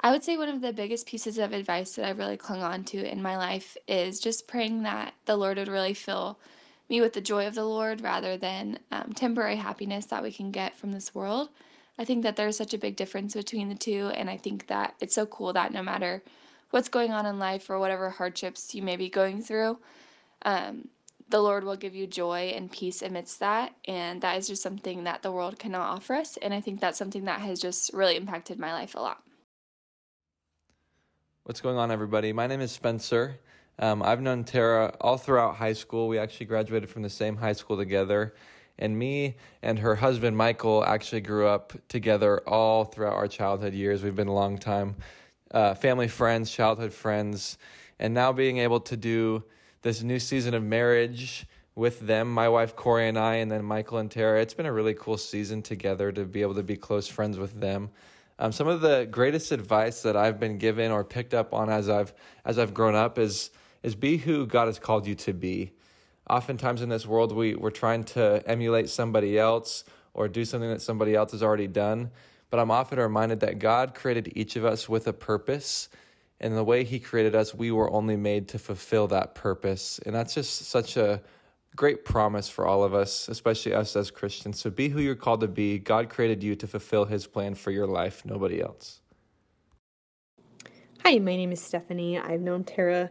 I 0.00 0.10
would 0.10 0.24
say 0.24 0.36
one 0.36 0.48
of 0.48 0.62
the 0.62 0.72
biggest 0.72 1.06
pieces 1.06 1.38
of 1.38 1.52
advice 1.52 1.94
that 1.94 2.04
I've 2.04 2.18
really 2.18 2.36
clung 2.36 2.60
on 2.60 2.82
to 2.86 3.08
in 3.08 3.22
my 3.22 3.36
life 3.36 3.76
is 3.86 4.18
just 4.18 4.48
praying 4.48 4.82
that 4.82 5.14
the 5.26 5.36
Lord 5.36 5.58
would 5.58 5.68
really 5.68 5.94
fill 5.94 6.40
me 6.88 7.00
with 7.00 7.12
the 7.12 7.20
joy 7.20 7.46
of 7.46 7.54
the 7.54 7.64
Lord 7.64 8.00
rather 8.00 8.36
than 8.36 8.80
um, 8.90 9.12
temporary 9.12 9.54
happiness 9.54 10.06
that 10.06 10.24
we 10.24 10.32
can 10.32 10.50
get 10.50 10.76
from 10.76 10.90
this 10.90 11.14
world. 11.14 11.50
I 12.02 12.04
think 12.04 12.24
that 12.24 12.34
there's 12.34 12.56
such 12.56 12.74
a 12.74 12.78
big 12.78 12.96
difference 12.96 13.32
between 13.34 13.68
the 13.68 13.76
two, 13.76 14.10
and 14.16 14.28
I 14.28 14.36
think 14.36 14.66
that 14.66 14.96
it's 14.98 15.14
so 15.14 15.24
cool 15.24 15.52
that 15.52 15.72
no 15.72 15.84
matter 15.84 16.20
what's 16.70 16.88
going 16.88 17.12
on 17.12 17.26
in 17.26 17.38
life 17.38 17.70
or 17.70 17.78
whatever 17.78 18.10
hardships 18.10 18.74
you 18.74 18.82
may 18.82 18.96
be 18.96 19.08
going 19.08 19.40
through, 19.40 19.78
um, 20.44 20.88
the 21.28 21.38
Lord 21.38 21.62
will 21.62 21.76
give 21.76 21.94
you 21.94 22.08
joy 22.08 22.54
and 22.56 22.72
peace 22.72 23.02
amidst 23.02 23.38
that. 23.38 23.76
And 23.86 24.20
that 24.20 24.36
is 24.36 24.48
just 24.48 24.64
something 24.64 25.04
that 25.04 25.22
the 25.22 25.30
world 25.30 25.60
cannot 25.60 25.94
offer 25.94 26.14
us. 26.14 26.36
And 26.42 26.52
I 26.52 26.60
think 26.60 26.80
that's 26.80 26.98
something 26.98 27.26
that 27.26 27.40
has 27.40 27.60
just 27.60 27.94
really 27.94 28.16
impacted 28.16 28.58
my 28.58 28.72
life 28.72 28.96
a 28.96 29.00
lot. 29.00 29.22
What's 31.44 31.60
going 31.60 31.76
on, 31.76 31.92
everybody? 31.92 32.32
My 32.32 32.48
name 32.48 32.60
is 32.60 32.72
Spencer. 32.72 33.38
Um, 33.78 34.02
I've 34.02 34.20
known 34.20 34.42
Tara 34.42 34.92
all 35.00 35.18
throughout 35.18 35.54
high 35.54 35.74
school. 35.74 36.08
We 36.08 36.18
actually 36.18 36.46
graduated 36.46 36.90
from 36.90 37.02
the 37.02 37.10
same 37.10 37.36
high 37.36 37.52
school 37.52 37.76
together. 37.76 38.34
And 38.78 38.98
me 38.98 39.36
and 39.62 39.78
her 39.78 39.96
husband, 39.96 40.36
Michael, 40.36 40.84
actually 40.84 41.20
grew 41.20 41.46
up 41.46 41.72
together 41.88 42.40
all 42.48 42.84
throughout 42.84 43.14
our 43.14 43.28
childhood 43.28 43.74
years. 43.74 44.02
We've 44.02 44.16
been 44.16 44.28
a 44.28 44.34
long 44.34 44.58
time 44.58 44.96
uh, 45.52 45.74
family 45.74 46.08
friends, 46.08 46.50
childhood 46.50 46.92
friends. 46.92 47.58
And 47.98 48.14
now 48.14 48.32
being 48.32 48.58
able 48.58 48.80
to 48.80 48.96
do 48.96 49.44
this 49.82 50.02
new 50.02 50.18
season 50.18 50.54
of 50.54 50.62
marriage 50.62 51.46
with 51.74 52.00
them, 52.00 52.32
my 52.32 52.48
wife 52.48 52.76
Corey 52.76 53.08
and 53.08 53.18
I, 53.18 53.36
and 53.36 53.50
then 53.50 53.64
Michael 53.64 53.98
and 53.98 54.10
Tara, 54.10 54.40
it's 54.40 54.54
been 54.54 54.66
a 54.66 54.72
really 54.72 54.94
cool 54.94 55.16
season 55.16 55.62
together 55.62 56.12
to 56.12 56.24
be 56.24 56.42
able 56.42 56.54
to 56.54 56.62
be 56.62 56.76
close 56.76 57.08
friends 57.08 57.38
with 57.38 57.60
them. 57.60 57.90
Um, 58.38 58.50
some 58.50 58.66
of 58.66 58.80
the 58.80 59.06
greatest 59.10 59.52
advice 59.52 60.02
that 60.02 60.16
I've 60.16 60.40
been 60.40 60.58
given 60.58 60.90
or 60.90 61.04
picked 61.04 61.34
up 61.34 61.54
on 61.54 61.70
as 61.70 61.88
I've 61.88 62.12
as 62.44 62.58
I've 62.58 62.74
grown 62.74 62.94
up 62.94 63.18
is 63.18 63.50
is 63.82 63.94
be 63.94 64.16
who 64.16 64.46
God 64.46 64.66
has 64.66 64.78
called 64.78 65.06
you 65.06 65.14
to 65.16 65.32
be. 65.32 65.72
Oftentimes 66.32 66.80
in 66.80 66.88
this 66.88 67.04
world, 67.04 67.36
we, 67.36 67.54
we're 67.54 67.68
trying 67.68 68.04
to 68.04 68.42
emulate 68.46 68.88
somebody 68.88 69.38
else 69.38 69.84
or 70.14 70.28
do 70.28 70.46
something 70.46 70.70
that 70.70 70.80
somebody 70.80 71.14
else 71.14 71.32
has 71.32 71.42
already 71.42 71.66
done. 71.66 72.10
But 72.48 72.58
I'm 72.58 72.70
often 72.70 72.98
reminded 72.98 73.40
that 73.40 73.58
God 73.58 73.94
created 73.94 74.32
each 74.34 74.56
of 74.56 74.64
us 74.64 74.88
with 74.88 75.06
a 75.08 75.12
purpose. 75.12 75.90
And 76.40 76.56
the 76.56 76.64
way 76.64 76.84
He 76.84 77.00
created 77.00 77.34
us, 77.34 77.54
we 77.54 77.70
were 77.70 77.90
only 77.90 78.16
made 78.16 78.48
to 78.48 78.58
fulfill 78.58 79.08
that 79.08 79.34
purpose. 79.34 80.00
And 80.06 80.14
that's 80.14 80.32
just 80.32 80.68
such 80.68 80.96
a 80.96 81.20
great 81.76 82.06
promise 82.06 82.48
for 82.48 82.66
all 82.66 82.82
of 82.82 82.94
us, 82.94 83.28
especially 83.28 83.74
us 83.74 83.94
as 83.94 84.10
Christians. 84.10 84.58
So 84.58 84.70
be 84.70 84.88
who 84.88 85.02
you're 85.02 85.14
called 85.14 85.42
to 85.42 85.48
be. 85.48 85.78
God 85.78 86.08
created 86.08 86.42
you 86.42 86.56
to 86.56 86.66
fulfill 86.66 87.04
His 87.04 87.26
plan 87.26 87.54
for 87.54 87.70
your 87.70 87.86
life, 87.86 88.24
nobody 88.24 88.62
else. 88.62 89.02
Hi, 91.04 91.18
my 91.18 91.36
name 91.36 91.52
is 91.52 91.60
Stephanie. 91.60 92.18
I've 92.18 92.40
known 92.40 92.64
Tara 92.64 93.10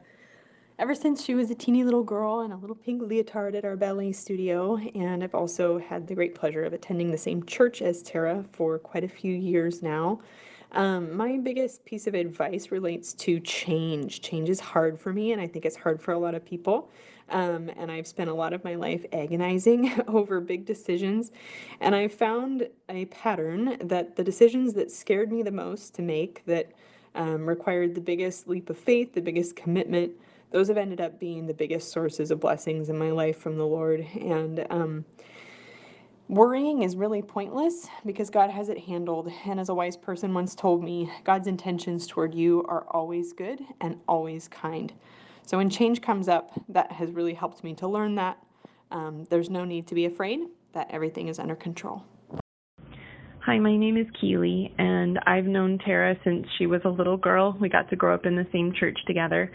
ever 0.82 0.96
since 0.96 1.24
she 1.24 1.36
was 1.36 1.52
a 1.52 1.56
teeny 1.56 1.84
little 1.84 2.02
girl 2.02 2.42
in 2.42 2.52
a 2.52 2.58
little 2.58 2.76
pink 2.76 3.04
leotard 3.04 3.54
at 3.54 3.64
our 3.64 3.76
ballet 3.76 4.12
studio, 4.12 4.78
and 4.96 5.24
I've 5.24 5.36
also 5.36 5.78
had 5.78 6.08
the 6.08 6.16
great 6.16 6.34
pleasure 6.34 6.64
of 6.64 6.74
attending 6.74 7.12
the 7.12 7.20
same 7.20 7.46
church 7.46 7.84
as 7.84 8.02
Tara 8.02 8.44
for 8.52 8.80
quite 8.80 9.04
a 9.04 9.08
few 9.08 9.32
years 9.32 9.84
now. 9.84 10.22
Um, 10.72 11.16
my 11.16 11.38
biggest 11.38 11.86
piece 11.86 12.08
of 12.08 12.16
advice 12.16 12.72
relates 12.72 13.14
to 13.14 13.40
change. 13.42 14.22
Change 14.22 14.50
is 14.50 14.60
hard 14.60 15.00
for 15.00 15.14
me, 15.14 15.34
and 15.34 15.40
I 15.40 15.46
think 15.46 15.68
it's 15.68 15.76
hard 15.76 16.02
for 16.02 16.14
a 16.14 16.18
lot 16.18 16.34
of 16.34 16.44
people. 16.44 16.90
Um, 17.30 17.70
and 17.78 17.92
I've 17.92 18.08
spent 18.08 18.32
a 18.32 18.34
lot 18.34 18.52
of 18.52 18.64
my 18.64 18.74
life 18.74 19.06
agonizing 19.14 20.02
over 20.08 20.42
big 20.42 20.66
decisions. 20.66 21.32
And 21.80 21.94
I 21.94 22.08
found 22.08 22.68
a 22.90 23.06
pattern 23.06 23.78
that 23.84 24.16
the 24.16 24.24
decisions 24.24 24.74
that 24.74 24.90
scared 24.90 25.32
me 25.32 25.44
the 25.44 25.52
most 25.52 25.94
to 25.96 26.02
make, 26.02 26.44
that 26.48 26.72
um, 27.14 27.48
required 27.48 27.94
the 27.94 28.02
biggest 28.02 28.48
leap 28.48 28.72
of 28.72 28.80
faith, 28.80 29.14
the 29.14 29.22
biggest 29.22 29.56
commitment, 29.56 30.14
those 30.52 30.68
have 30.68 30.78
ended 30.78 31.02
up 31.02 31.20
being 31.20 31.48
the 31.48 31.54
biggest 31.54 31.92
sources 31.92 32.30
of 32.30 32.40
blessings 32.40 32.90
in 32.90 32.98
my 32.98 33.12
life 33.12 33.38
from 33.38 33.58
the 33.58 33.66
Lord. 33.66 34.06
And 34.20 34.66
um, 34.70 35.06
worrying 36.28 36.84
is 36.84 36.96
really 36.96 37.22
pointless 37.22 37.88
because 38.06 38.30
God 38.30 38.50
has 38.50 38.70
it 38.70 38.80
handled. 38.80 39.32
And 39.46 39.60
as 39.60 39.70
a 39.70 39.74
wise 39.74 39.98
person 39.98 40.34
once 40.34 40.54
told 40.54 40.84
me, 40.84 41.10
God's 41.24 41.48
intentions 41.48 42.06
toward 42.06 42.36
you 42.36 42.66
are 42.68 42.86
always 42.90 43.34
good 43.34 43.62
and 43.80 44.00
always 44.08 44.48
kind. 44.48 44.94
So 45.44 45.58
when 45.58 45.70
change 45.70 46.02
comes 46.02 46.28
up, 46.28 46.52
that 46.70 46.92
has 46.94 47.12
really 47.12 47.34
helped 47.34 47.64
me 47.64 47.74
to 47.76 47.88
learn 47.88 48.16
that 48.16 48.38
um, 48.92 49.26
there's 49.30 49.50
no 49.50 49.66
need 49.66 49.88
to 49.88 49.96
be 49.96 50.06
afraid, 50.06 50.42
that 50.74 50.92
everything 50.92 51.30
is 51.30 51.40
under 51.40 51.56
control. 51.56 52.04
Hi, 53.46 53.58
my 53.58 53.76
name 53.76 53.98
is 53.98 54.06
Keely, 54.22 54.72
and 54.78 55.18
I've 55.26 55.46
known 55.46 55.80
Tara 55.84 56.16
since 56.24 56.46
she 56.60 56.68
was 56.68 56.82
a 56.86 56.90
little 56.90 57.18
girl. 57.18 57.58
We 57.60 57.70
got 57.70 57.90
to 57.90 57.96
grow 57.96 58.14
up 58.14 58.28
in 58.28 58.36
the 58.36 58.46
same 58.54 58.72
church 58.80 59.00
together. 59.08 59.52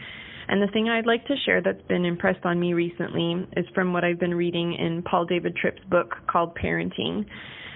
And 0.49 0.61
the 0.61 0.67
thing 0.73 0.89
I'd 0.89 1.07
like 1.07 1.25
to 1.27 1.37
share 1.45 1.63
that's 1.63 1.87
been 1.87 2.05
impressed 2.05 2.45
on 2.45 2.59
me 2.59 2.73
recently 2.73 3.47
is 3.57 3.65
from 3.77 3.93
what 3.93 4.03
I've 4.03 4.19
been 4.19 4.35
reading 4.35 4.75
in 4.75 5.05
Paul 5.05 5.25
David 5.25 5.55
Tripp's 5.55 5.85
book 5.89 6.17
called 6.29 6.57
Parenting. 6.57 7.27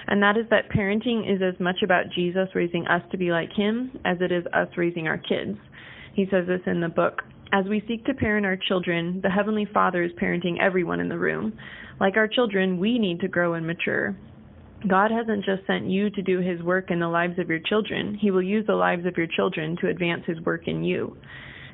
And 0.08 0.20
that 0.20 0.36
is 0.36 0.46
that 0.50 0.68
parenting 0.76 1.32
is 1.32 1.40
as 1.42 1.60
much 1.60 1.76
about 1.84 2.10
Jesus 2.12 2.48
raising 2.56 2.88
us 2.88 3.02
to 3.12 3.16
be 3.16 3.30
like 3.30 3.52
him 3.52 3.96
as 4.04 4.16
it 4.20 4.32
is 4.32 4.44
us 4.46 4.66
raising 4.76 5.06
our 5.06 5.18
kids. 5.18 5.56
He 6.14 6.26
says 6.28 6.44
this 6.48 6.62
in 6.66 6.80
the 6.80 6.88
book. 6.88 7.22
As 7.52 7.66
we 7.66 7.84
seek 7.86 8.04
to 8.06 8.14
parent 8.14 8.44
our 8.44 8.56
children, 8.56 9.20
the 9.22 9.30
Heavenly 9.30 9.68
Father 9.72 10.02
is 10.02 10.10
parenting 10.20 10.60
everyone 10.60 10.98
in 10.98 11.08
the 11.08 11.18
room. 11.18 11.56
Like 12.00 12.16
our 12.16 12.26
children, 12.26 12.80
we 12.80 12.98
need 12.98 13.20
to 13.20 13.28
grow 13.28 13.54
and 13.54 13.64
mature. 13.64 14.16
God 14.88 15.10
hasn't 15.10 15.44
just 15.44 15.66
sent 15.66 15.86
you 15.86 16.10
to 16.10 16.22
do 16.22 16.40
His 16.40 16.62
work 16.62 16.90
in 16.90 17.00
the 17.00 17.08
lives 17.08 17.38
of 17.38 17.48
your 17.48 17.58
children, 17.58 18.16
He 18.20 18.30
will 18.30 18.42
use 18.42 18.66
the 18.66 18.74
lives 18.74 19.04
of 19.06 19.16
your 19.16 19.26
children 19.26 19.76
to 19.80 19.88
advance 19.88 20.22
His 20.26 20.40
work 20.40 20.68
in 20.68 20.84
you. 20.84 21.16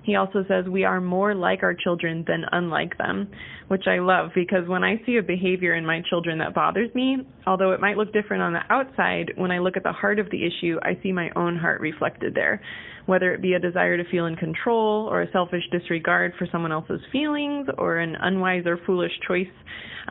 He 0.06 0.14
also 0.14 0.44
says 0.46 0.66
we 0.66 0.84
are 0.84 1.00
more 1.00 1.34
like 1.34 1.64
our 1.64 1.74
children 1.74 2.24
than 2.28 2.44
unlike 2.52 2.96
them, 2.96 3.28
which 3.66 3.88
I 3.88 3.98
love 3.98 4.30
because 4.36 4.68
when 4.68 4.84
I 4.84 5.02
see 5.04 5.16
a 5.16 5.22
behavior 5.22 5.74
in 5.74 5.84
my 5.84 6.00
children 6.08 6.38
that 6.38 6.54
bothers 6.54 6.94
me, 6.94 7.26
although 7.44 7.72
it 7.72 7.80
might 7.80 7.96
look 7.96 8.12
different 8.12 8.44
on 8.44 8.52
the 8.52 8.60
outside, 8.70 9.32
when 9.34 9.50
I 9.50 9.58
look 9.58 9.76
at 9.76 9.82
the 9.82 9.90
heart 9.92 10.20
of 10.20 10.30
the 10.30 10.46
issue, 10.46 10.78
I 10.80 10.96
see 11.02 11.10
my 11.10 11.30
own 11.34 11.56
heart 11.56 11.80
reflected 11.80 12.36
there. 12.36 12.62
Whether 13.06 13.32
it 13.32 13.40
be 13.40 13.54
a 13.54 13.58
desire 13.58 13.96
to 13.96 14.10
feel 14.10 14.26
in 14.26 14.36
control, 14.36 15.08
or 15.08 15.22
a 15.22 15.30
selfish 15.30 15.62
disregard 15.70 16.34
for 16.38 16.46
someone 16.50 16.72
else's 16.72 17.00
feelings, 17.12 17.68
or 17.78 17.98
an 17.98 18.16
unwise 18.20 18.66
or 18.66 18.78
foolish 18.84 19.12
choice 19.26 19.46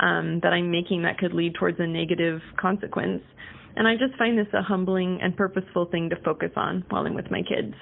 um, 0.02 0.40
that 0.44 0.54
I'm 0.54 0.72
making 0.72 1.04
that 1.04 1.18
could 1.18 1.34
lead 1.34 1.56
towards 1.56 1.80
a 1.80 1.88
negative 1.88 2.42
consequence. 2.60 3.22
And 3.76 3.88
I 3.88 3.96
just 3.96 4.18
find 4.18 4.38
this 4.38 4.48
a 4.54 4.62
humbling 4.62 5.20
and 5.22 5.36
purposeful 5.36 5.88
thing 5.92 6.10
to 6.10 6.16
focus 6.24 6.52
on 6.56 6.86
while 6.90 7.06
I'm 7.06 7.14
with 7.14 7.30
my 7.30 7.42
kids. 7.42 7.76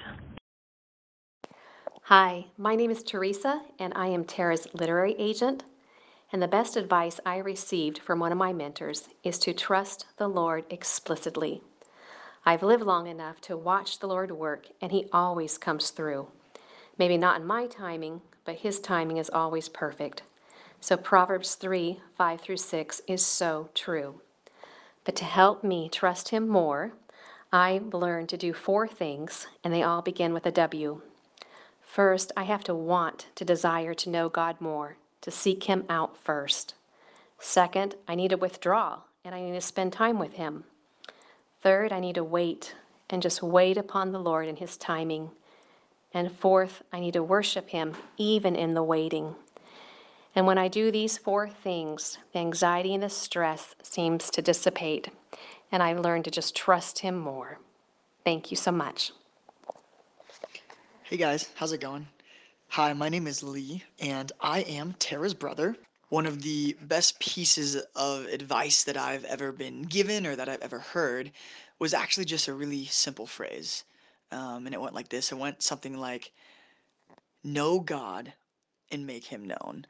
Hi, 2.08 2.46
my 2.58 2.74
name 2.74 2.90
is 2.90 3.02
Teresa, 3.02 3.62
and 3.78 3.94
I 3.94 4.08
am 4.08 4.24
Tara's 4.24 4.66
literary 4.74 5.14
agent. 5.18 5.64
And 6.32 6.42
the 6.42 6.48
best 6.48 6.76
advice 6.76 7.20
I 7.24 7.36
received 7.36 7.98
from 7.98 8.18
one 8.18 8.32
of 8.32 8.38
my 8.38 8.52
mentors 8.52 9.08
is 9.22 9.38
to 9.38 9.54
trust 9.54 10.06
the 10.18 10.28
Lord 10.28 10.64
explicitly. 10.68 11.62
I've 12.46 12.62
lived 12.62 12.82
long 12.82 13.06
enough 13.06 13.40
to 13.42 13.56
watch 13.56 13.98
the 13.98 14.06
Lord 14.06 14.30
work, 14.30 14.66
and 14.80 14.92
He 14.92 15.08
always 15.12 15.56
comes 15.56 15.90
through. 15.90 16.28
Maybe 16.98 17.16
not 17.16 17.40
in 17.40 17.46
my 17.46 17.66
timing, 17.66 18.20
but 18.44 18.56
His 18.56 18.80
timing 18.80 19.16
is 19.16 19.30
always 19.30 19.68
perfect. 19.68 20.22
So 20.80 20.96
Proverbs 20.96 21.54
3 21.54 22.00
5 22.16 22.40
through 22.40 22.58
6 22.58 23.02
is 23.06 23.24
so 23.24 23.70
true. 23.74 24.20
But 25.04 25.16
to 25.16 25.24
help 25.24 25.64
me 25.64 25.88
trust 25.88 26.28
Him 26.28 26.46
more, 26.46 26.92
I've 27.52 27.94
learned 27.94 28.28
to 28.30 28.36
do 28.36 28.52
four 28.52 28.86
things, 28.86 29.46
and 29.62 29.72
they 29.72 29.82
all 29.82 30.02
begin 30.02 30.34
with 30.34 30.44
a 30.44 30.52
W. 30.52 31.00
First, 31.80 32.32
I 32.36 32.42
have 32.42 32.64
to 32.64 32.74
want 32.74 33.28
to 33.36 33.44
desire 33.44 33.94
to 33.94 34.10
know 34.10 34.28
God 34.28 34.60
more, 34.60 34.96
to 35.20 35.30
seek 35.30 35.64
Him 35.64 35.84
out 35.88 36.16
first. 36.16 36.74
Second, 37.38 37.94
I 38.08 38.14
need 38.14 38.30
to 38.30 38.36
withdraw 38.36 39.00
and 39.24 39.34
I 39.34 39.40
need 39.40 39.52
to 39.52 39.60
spend 39.60 39.92
time 39.92 40.18
with 40.18 40.34
Him. 40.34 40.64
Third, 41.64 41.92
I 41.94 42.00
need 42.00 42.16
to 42.16 42.24
wait 42.24 42.74
and 43.08 43.22
just 43.22 43.42
wait 43.42 43.78
upon 43.78 44.12
the 44.12 44.20
Lord 44.20 44.48
and 44.48 44.58
His 44.58 44.76
timing. 44.76 45.30
And 46.12 46.30
fourth, 46.30 46.82
I 46.92 47.00
need 47.00 47.14
to 47.14 47.22
worship 47.22 47.70
Him 47.70 47.96
even 48.18 48.54
in 48.54 48.74
the 48.74 48.82
waiting. 48.82 49.34
And 50.34 50.46
when 50.46 50.58
I 50.58 50.68
do 50.68 50.90
these 50.90 51.16
four 51.16 51.48
things, 51.48 52.18
the 52.34 52.40
anxiety 52.40 52.92
and 52.92 53.02
the 53.02 53.08
stress 53.08 53.74
seems 53.82 54.28
to 54.30 54.42
dissipate, 54.42 55.08
and 55.72 55.82
I've 55.82 56.00
learned 56.00 56.26
to 56.26 56.30
just 56.30 56.54
trust 56.54 56.98
Him 56.98 57.18
more. 57.18 57.58
Thank 58.24 58.50
you 58.50 58.58
so 58.58 58.70
much. 58.70 59.12
Hey 61.04 61.16
guys, 61.16 61.48
how's 61.54 61.72
it 61.72 61.80
going? 61.80 62.08
Hi, 62.68 62.92
my 62.92 63.08
name 63.08 63.26
is 63.26 63.42
Lee, 63.42 63.84
and 63.98 64.30
I 64.38 64.60
am 64.60 64.96
Tara's 64.98 65.34
brother. 65.34 65.76
One 66.08 66.26
of 66.26 66.42
the 66.42 66.76
best 66.80 67.18
pieces 67.18 67.76
of 67.96 68.26
advice 68.26 68.84
that 68.84 68.96
I've 68.96 69.24
ever 69.24 69.52
been 69.52 69.82
given 69.82 70.26
or 70.26 70.36
that 70.36 70.48
I've 70.48 70.62
ever 70.62 70.80
heard 70.80 71.32
was 71.78 71.94
actually 71.94 72.26
just 72.26 72.48
a 72.48 72.54
really 72.54 72.84
simple 72.84 73.26
phrase. 73.26 73.84
Um, 74.30 74.66
and 74.66 74.74
it 74.74 74.80
went 74.80 74.94
like 74.94 75.08
this 75.08 75.32
it 75.32 75.38
went 75.38 75.62
something 75.62 75.98
like, 75.98 76.32
Know 77.42 77.78
God 77.80 78.32
and 78.90 79.06
make 79.06 79.26
him 79.26 79.44
known. 79.44 79.86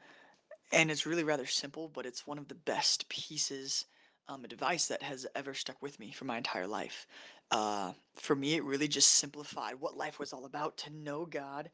And 0.71 0.91
it's 0.91 1.05
really 1.05 1.23
rather 1.23 1.45
simple, 1.45 1.89
but 1.93 2.05
it's 2.05 2.27
one 2.27 2.37
of 2.37 2.47
the 2.47 2.55
best 2.55 3.07
pieces 3.07 3.85
um, 4.27 4.43
advice 4.43 4.87
that 4.87 5.03
has 5.03 5.27
ever 5.35 5.53
stuck 5.53 5.81
with 5.81 5.99
me 5.99 6.11
for 6.11 6.25
my 6.25 6.37
entire 6.37 6.67
life. 6.67 7.07
Uh, 7.51 7.93
for 8.15 8.35
me, 8.35 8.55
it 8.55 8.63
really 8.63 8.87
just 8.87 9.13
simplified 9.13 9.75
what 9.79 9.97
life 9.97 10.17
was 10.17 10.33
all 10.33 10.45
about 10.45 10.77
to 10.77 10.89
know 10.89 11.25
God 11.25 11.69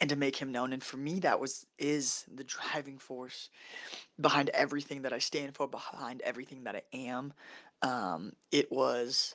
and 0.00 0.08
to 0.08 0.16
make 0.16 0.36
Him 0.36 0.50
known. 0.50 0.72
And 0.72 0.82
for 0.82 0.96
me, 0.96 1.20
that 1.20 1.40
was 1.40 1.66
is 1.78 2.24
the 2.34 2.44
driving 2.44 2.98
force 2.98 3.50
behind 4.20 4.48
everything 4.50 5.02
that 5.02 5.12
I 5.12 5.18
stand 5.18 5.54
for, 5.54 5.68
behind 5.68 6.22
everything 6.22 6.64
that 6.64 6.76
I 6.76 6.82
am. 6.96 7.34
Um, 7.82 8.32
it 8.50 8.72
was 8.72 9.34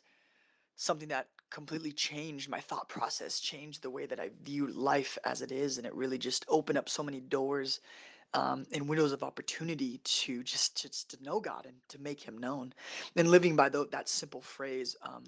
something 0.75 1.09
that 1.09 1.27
completely 1.51 1.91
changed 1.91 2.49
my 2.49 2.59
thought 2.59 2.89
process, 2.89 3.39
changed 3.39 3.81
the 3.81 3.89
way 3.89 4.05
that 4.05 4.19
I 4.19 4.31
view 4.43 4.67
life 4.67 5.17
as 5.23 5.41
it 5.41 5.51
is, 5.51 5.77
and 5.77 5.85
it 5.85 5.93
really 5.93 6.17
just 6.17 6.45
opened 6.49 6.77
up 6.77 6.89
so 6.89 7.03
many 7.03 7.21
doors 7.21 7.79
um, 8.35 8.65
and 8.73 8.87
windows 8.87 9.13
of 9.13 9.23
opportunity 9.23 10.01
to 10.03 10.43
just, 10.43 10.81
just 10.81 11.09
to 11.09 11.23
know 11.23 11.39
God 11.39 11.65
and 11.65 11.75
to 11.89 11.99
make 11.99 12.21
Him 12.21 12.37
known. 12.37 12.73
And 13.15 13.31
living 13.31 13.55
by 13.55 13.69
the, 13.69 13.87
that 13.91 14.09
simple 14.09 14.41
phrase 14.41 14.95
um, 15.01 15.23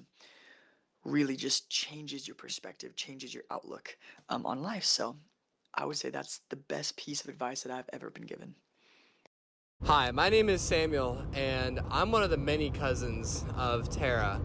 really 1.06 1.38
just 1.38 1.70
changes 1.70 2.28
your 2.28 2.36
perspective, 2.36 2.96
changes 2.96 3.34
your 3.34 3.44
outlook 3.50 3.98
um, 4.30 4.46
on 4.46 4.62
life. 4.62 4.84
So 4.84 5.16
I 5.74 5.86
would 5.86 5.96
say 5.96 6.10
that's 6.10 6.42
the 6.50 6.58
best 6.58 6.98
piece 6.98 7.22
of 7.22 7.30
advice 7.30 7.64
that 7.64 7.72
I've 7.72 7.90
ever 7.94 8.10
been 8.10 8.26
given. 8.26 8.56
Hi, 9.86 10.12
my 10.12 10.28
name 10.30 10.50
is 10.50 10.62
Samuel, 10.62 11.24
and 11.34 11.80
I'm 11.90 12.12
one 12.12 12.24
of 12.24 12.30
the 12.30 12.38
many 12.38 12.72
cousins 12.72 13.46
of 13.56 13.90
Tara. 13.90 14.42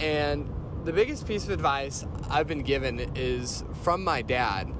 And 0.00 0.52
the 0.84 0.92
biggest 0.92 1.26
piece 1.26 1.44
of 1.44 1.50
advice 1.50 2.04
I've 2.28 2.48
been 2.48 2.62
given 2.62 2.98
is 3.14 3.64
from 3.82 4.02
my 4.02 4.22
dad, 4.22 4.70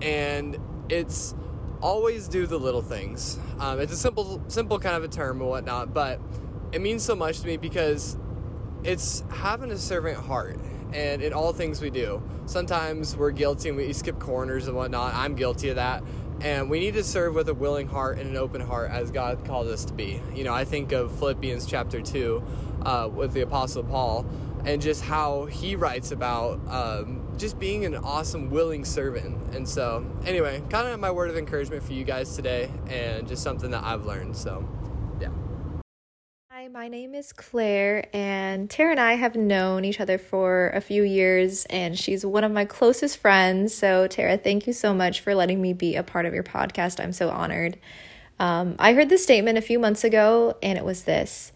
and 0.00 0.56
it's 0.88 1.34
always 1.80 2.28
do 2.28 2.46
the 2.46 2.58
little 2.58 2.82
things. 2.82 3.38
Um, 3.58 3.80
it's 3.80 3.92
a 3.92 3.96
simple, 3.96 4.42
simple 4.48 4.78
kind 4.78 4.96
of 4.96 5.04
a 5.04 5.08
term 5.08 5.40
and 5.40 5.48
whatnot, 5.48 5.94
but 5.94 6.20
it 6.72 6.80
means 6.80 7.02
so 7.02 7.14
much 7.14 7.40
to 7.40 7.46
me 7.46 7.56
because 7.56 8.16
it's 8.82 9.22
having 9.30 9.70
a 9.70 9.78
servant 9.78 10.18
heart 10.18 10.58
and 10.92 11.22
in 11.22 11.32
all 11.32 11.52
things 11.52 11.80
we 11.80 11.90
do. 11.90 12.22
Sometimes 12.46 13.16
we're 13.16 13.30
guilty 13.30 13.68
and 13.68 13.78
we 13.78 13.92
skip 13.92 14.18
corners 14.18 14.68
and 14.68 14.76
whatnot. 14.76 15.14
I'm 15.14 15.34
guilty 15.34 15.70
of 15.70 15.76
that. 15.76 16.02
And 16.40 16.68
we 16.68 16.80
need 16.80 16.94
to 16.94 17.04
serve 17.04 17.34
with 17.34 17.48
a 17.48 17.54
willing 17.54 17.86
heart 17.86 18.18
and 18.18 18.28
an 18.28 18.36
open 18.36 18.60
heart 18.60 18.90
as 18.90 19.10
God 19.10 19.44
called 19.44 19.68
us 19.68 19.84
to 19.86 19.94
be. 19.94 20.20
You 20.34 20.44
know, 20.44 20.52
I 20.52 20.64
think 20.64 20.92
of 20.92 21.16
Philippians 21.18 21.66
chapter 21.66 22.00
2 22.00 22.42
uh, 22.82 23.08
with 23.12 23.32
the 23.32 23.42
Apostle 23.42 23.84
Paul 23.84 24.26
and 24.64 24.80
just 24.80 25.02
how 25.02 25.46
he 25.46 25.76
writes 25.76 26.10
about 26.10 26.60
um, 26.68 27.23
just 27.36 27.58
being 27.58 27.84
an 27.84 27.96
awesome, 27.96 28.50
willing 28.50 28.84
servant. 28.84 29.54
And 29.54 29.68
so, 29.68 30.06
anyway, 30.24 30.62
kind 30.70 30.88
of 30.88 31.00
my 31.00 31.10
word 31.10 31.30
of 31.30 31.36
encouragement 31.36 31.82
for 31.82 31.92
you 31.92 32.04
guys 32.04 32.36
today, 32.36 32.70
and 32.88 33.26
just 33.26 33.42
something 33.42 33.70
that 33.72 33.82
I've 33.84 34.04
learned. 34.04 34.36
So, 34.36 34.68
yeah. 35.20 35.28
Hi, 36.50 36.68
my 36.68 36.88
name 36.88 37.14
is 37.14 37.32
Claire, 37.32 38.08
and 38.14 38.70
Tara 38.70 38.92
and 38.92 39.00
I 39.00 39.14
have 39.14 39.34
known 39.34 39.84
each 39.84 40.00
other 40.00 40.18
for 40.18 40.70
a 40.74 40.80
few 40.80 41.02
years, 41.02 41.64
and 41.66 41.98
she's 41.98 42.24
one 42.24 42.44
of 42.44 42.52
my 42.52 42.64
closest 42.64 43.18
friends. 43.18 43.74
So, 43.74 44.06
Tara, 44.06 44.36
thank 44.36 44.66
you 44.66 44.72
so 44.72 44.94
much 44.94 45.20
for 45.20 45.34
letting 45.34 45.60
me 45.60 45.72
be 45.72 45.96
a 45.96 46.02
part 46.02 46.26
of 46.26 46.34
your 46.34 46.44
podcast. 46.44 47.02
I'm 47.02 47.12
so 47.12 47.30
honored. 47.30 47.78
Um, 48.38 48.76
I 48.78 48.94
heard 48.94 49.08
this 49.08 49.22
statement 49.22 49.58
a 49.58 49.62
few 49.62 49.78
months 49.78 50.04
ago, 50.04 50.56
and 50.62 50.78
it 50.78 50.84
was 50.84 51.04
this 51.04 51.52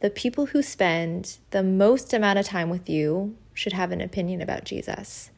The 0.00 0.10
people 0.10 0.46
who 0.46 0.62
spend 0.62 1.38
the 1.50 1.62
most 1.62 2.12
amount 2.12 2.38
of 2.38 2.46
time 2.46 2.70
with 2.70 2.88
you 2.88 3.36
should 3.54 3.72
have 3.72 3.92
an 3.92 4.00
opinion 4.00 4.42
about 4.42 4.64
Jesus. 4.64 5.30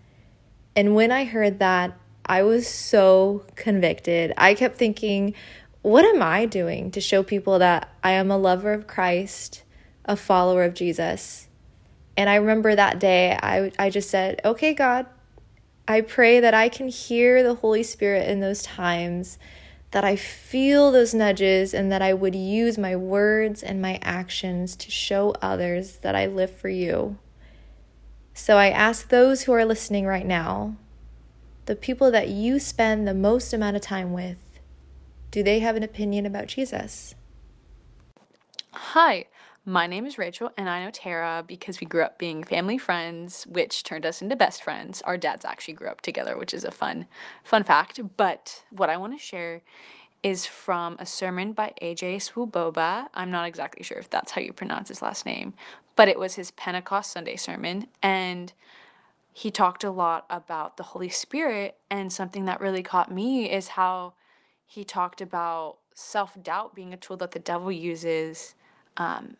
And 0.75 0.95
when 0.95 1.13
I 1.13 1.25
heard 1.25 1.59
that, 1.61 1.97
I 2.25 2.43
was 2.43 2.67
so 2.67 3.47
convicted. 3.55 4.33
I 4.37 4.55
kept 4.55 4.77
thinking, 4.77 5.35
what 5.83 6.05
am 6.05 6.21
I 6.21 6.47
doing 6.47 6.91
to 6.91 7.01
show 7.01 7.23
people 7.23 7.61
that 7.61 7.89
I 8.03 8.13
am 8.13 8.31
a 8.31 8.37
lover 8.37 8.73
of 8.73 8.89
Christ, 8.89 9.63
a 10.05 10.17
follower 10.17 10.65
of 10.65 10.75
Jesus? 10.75 11.49
And 12.17 12.29
I 12.29 12.37
remember 12.37 12.75
that 12.75 12.99
day, 12.99 13.39
I, 13.41 13.71
I 13.79 13.91
just 13.91 14.11
said, 14.11 14.41
okay, 14.45 14.75
God, 14.75 15.07
I 15.87 16.01
pray 16.01 16.41
that 16.41 16.55
I 16.55 16.69
can 16.69 16.89
hear 16.89 17.43
the 17.43 17.55
Holy 17.55 17.85
Spirit 17.85 18.29
in 18.29 18.41
those 18.41 18.63
times, 18.63 19.39
that 19.93 20.05
I 20.05 20.17
feel 20.17 20.91
those 20.91 21.15
nudges, 21.15 21.73
and 21.73 21.93
that 21.93 22.03
I 22.03 22.13
would 22.13 22.35
use 22.35 22.77
my 22.77 22.97
words 22.97 23.63
and 23.63 23.81
my 23.81 24.01
actions 24.03 24.75
to 24.77 24.91
show 24.91 25.35
others 25.41 25.99
that 25.99 26.17
I 26.17 26.27
live 26.27 26.51
for 26.51 26.69
you. 26.69 27.19
So 28.39 28.59
I 28.59 28.69
ask 28.69 29.09
those 29.09 29.45
who 29.45 29.53
are 29.53 29.65
listening 29.65 30.05
right 30.05 30.27
now, 30.27 30.77
the 31.65 31.75
people 31.75 32.11
that 32.11 32.29
you 32.29 32.59
spend 32.59 33.09
the 33.09 33.15
most 33.15 33.55
amount 33.55 33.77
of 33.77 33.83
time 33.83 34.13
with, 34.13 34.61
do 35.31 35.43
they 35.43 35.61
have 35.61 35.75
an 35.75 35.83
opinion 35.83 36.27
about 36.27 36.47
Jesus? 36.47 37.15
Hi, 38.73 39.25
my 39.65 39.87
name 39.87 40.05
is 40.05 40.19
Rachel, 40.19 40.53
and 40.59 40.69
I 40.69 40.85
know 40.85 40.91
Tara 40.91 41.45
because 41.47 41.81
we 41.81 41.87
grew 41.87 42.03
up 42.03 42.19
being 42.19 42.45
family 42.45 42.77
friends, 42.77 43.47
which 43.47 43.83
turned 43.85 44.05
us 44.05 44.21
into 44.21 44.37
best 44.37 44.63
friends. 44.63 45.01
Our 45.07 45.17
dads 45.17 45.47
actually 45.47 45.75
grew 45.75 45.89
up 45.89 46.03
together, 46.03 46.37
which 46.37 46.53
is 46.53 46.63
a 46.63 46.71
fun, 46.71 47.07
fun 47.43 47.65
fact. 47.65 47.99
But 48.19 48.65
what 48.71 48.91
I 48.91 48.99
want 48.99 49.19
to 49.19 49.19
share 49.19 49.63
is 50.27 50.45
from 50.45 50.97
a 50.99 51.07
sermon 51.07 51.53
by 51.53 51.73
AJ 51.81 52.21
Swoboda. 52.21 53.09
I'm 53.15 53.31
not 53.31 53.47
exactly 53.47 53.85
sure 53.85 53.99
if 53.99 54.11
that's 54.11 54.33
how 54.33 54.41
you 54.41 54.53
pronounce 54.53 54.89
his 54.89 55.01
last 55.01 55.25
name, 55.25 55.55
but 55.95 56.09
it 56.09 56.19
was 56.19 56.35
his 56.35 56.51
Pentecost 56.51 57.13
Sunday 57.13 57.37
sermon, 57.37 57.87
and 58.03 58.53
he 59.33 59.53
talked 59.53 59.85
a 59.85 59.91
lot 59.93 60.27
about 60.29 60.79
the 60.79 60.83
Holy 60.83 61.11
Spirit. 61.11 61.77
And 61.93 62.13
something 62.13 62.47
that 62.47 62.61
really 62.61 62.83
caught 62.83 63.09
me 63.09 63.49
is 63.49 63.69
how 63.69 64.15
he 64.65 64.83
talked 64.83 65.21
about 65.21 65.77
self 65.95 66.37
doubt 66.43 66.75
being 66.75 66.93
a 66.93 66.97
tool 66.97 67.17
that 67.19 67.31
the 67.31 67.39
devil 67.39 67.71
uses 67.71 68.57
um, 68.97 69.37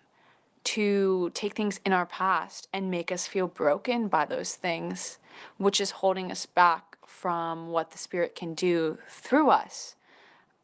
to 0.63 1.33
take 1.35 1.55
things 1.57 1.81
in 1.85 1.93
our 1.93 2.07
past 2.07 2.69
and 2.73 2.93
make 2.93 3.11
us 3.11 3.27
feel 3.27 3.49
broken 3.49 4.07
by 4.07 4.25
those 4.25 4.55
things, 4.55 5.19
which 5.57 5.81
is 5.81 5.91
holding 5.91 6.31
us 6.31 6.47
back 6.47 6.97
from 7.05 7.71
what 7.73 7.91
the 7.91 7.99
Spirit 7.99 8.37
can 8.37 8.55
do 8.55 8.99
through 9.09 9.51
us. 9.51 9.96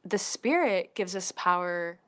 The 0.05 0.19
Spirit 0.19 0.95
gives 0.95 1.15
us 1.15 1.33
power 1.33 1.99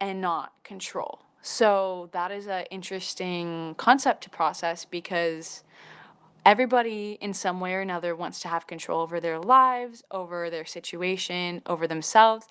and 0.00 0.20
not 0.20 0.52
control. 0.64 1.20
So 1.42 2.08
that 2.12 2.30
is 2.32 2.48
an 2.48 2.64
interesting 2.70 3.74
concept 3.76 4.24
to 4.24 4.30
process 4.30 4.84
because 4.84 5.62
everybody 6.44 7.18
in 7.20 7.32
some 7.32 7.60
way 7.60 7.74
or 7.74 7.80
another 7.80 8.14
wants 8.14 8.40
to 8.40 8.48
have 8.48 8.66
control 8.66 9.00
over 9.00 9.20
their 9.20 9.38
lives, 9.38 10.02
over 10.10 10.50
their 10.50 10.64
situation, 10.64 11.62
over 11.66 11.86
themselves. 11.86 12.46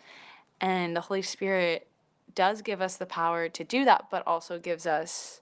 And 0.61 0.95
the 0.95 1.01
Holy 1.01 1.21
Spirit 1.21 1.87
does 2.33 2.61
give 2.61 2.81
us 2.81 2.97
the 2.97 3.05
power 3.05 3.49
to 3.49 3.63
do 3.63 3.85
that, 3.85 4.05
but 4.09 4.25
also 4.25 4.59
gives 4.59 4.85
us 4.85 5.41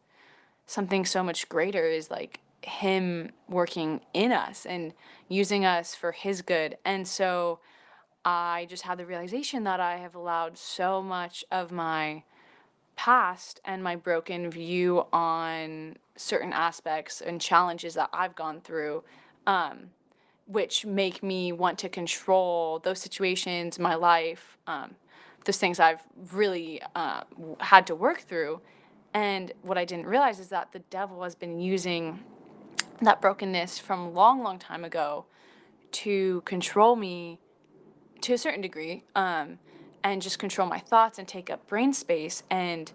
something 0.66 1.06
so 1.06 1.24
much 1.24 1.50
greater 1.50 1.86
is 1.86 2.10
like 2.12 2.40
Him 2.62 3.32
working 3.48 4.02
in 4.14 4.32
us 4.32 4.66
and 4.66 4.94
using 5.30 5.66
us 5.66 5.96
for 5.96 6.12
His 6.12 6.42
good. 6.42 6.78
And 6.86 7.08
so 7.08 7.60
I 8.26 8.68
just 8.70 8.84
had 8.84 8.98
the 8.98 9.06
realization 9.06 9.64
that 9.66 9.80
I 9.80 9.98
have 9.98 10.16
allowed 10.16 10.58
so 10.58 11.02
much 11.02 11.44
of 11.52 11.72
my 11.72 12.24
past 12.96 13.60
and 13.66 13.84
my 13.84 13.96
broken 13.96 14.50
view 14.50 15.06
on 15.12 15.98
certain 16.16 16.54
aspects 16.54 17.22
and 17.22 17.42
challenges 17.42 17.96
that 17.96 18.10
I've 18.14 18.36
gone 18.36 18.62
through, 18.62 19.04
um, 19.46 19.90
which 20.46 20.86
make 20.86 21.24
me 21.24 21.52
want 21.52 21.80
to 21.80 21.90
control 21.90 22.80
those 22.80 23.00
situations, 23.00 23.80
my 23.80 23.96
life, 23.96 24.58
um, 24.68 24.96
those 25.44 25.58
things 25.58 25.80
I've 25.80 26.02
really 26.32 26.82
uh, 26.96 27.24
had 27.60 27.88
to 27.88 27.96
work 27.96 28.22
through. 28.22 28.62
And 29.14 29.52
what 29.64 29.78
I 29.78 29.86
didn't 29.86 30.06
realize 30.06 30.40
is 30.40 30.48
that 30.50 30.72
the 30.72 30.80
devil 30.80 31.24
has 31.24 31.36
been 31.36 31.60
using 31.60 32.20
that 33.02 33.22
brokenness 33.22 33.80
from 33.80 34.14
long, 34.14 34.44
long 34.44 34.60
time 34.60 34.86
ago 34.86 35.26
to 35.92 36.42
control 36.42 36.96
me 36.96 37.40
to 38.24 38.34
a 38.34 38.38
certain 38.38 38.62
degree. 38.62 39.04
Um, 39.16 39.60
and 40.04 40.22
just 40.22 40.38
control 40.38 40.68
my 40.68 40.80
thoughts 40.80 41.18
and 41.18 41.28
take 41.28 41.50
up 41.50 41.66
brain 41.68 41.94
space 41.94 42.44
and 42.50 42.92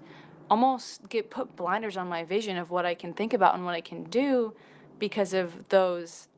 almost 0.51 1.09
get 1.09 1.31
put 1.31 1.57
blinders 1.57 1.97
on 1.97 2.09
my 2.09 2.25
vision 2.25 2.57
of 2.57 2.71
what 2.71 2.85
I 2.87 2.95
can 2.95 3.13
think 3.13 3.33
about 3.33 3.55
and 3.55 3.65
what 3.65 3.75
I 3.75 3.81
can 3.81 4.05
do 4.05 4.55
because 4.99 5.33
of 5.33 5.69
those 5.69 6.29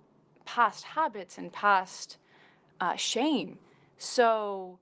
past 0.44 0.84
habits 0.84 1.38
and 1.38 1.52
past 1.52 2.18
uh, 2.80 2.96
shame. 2.96 3.58
So 3.98 4.78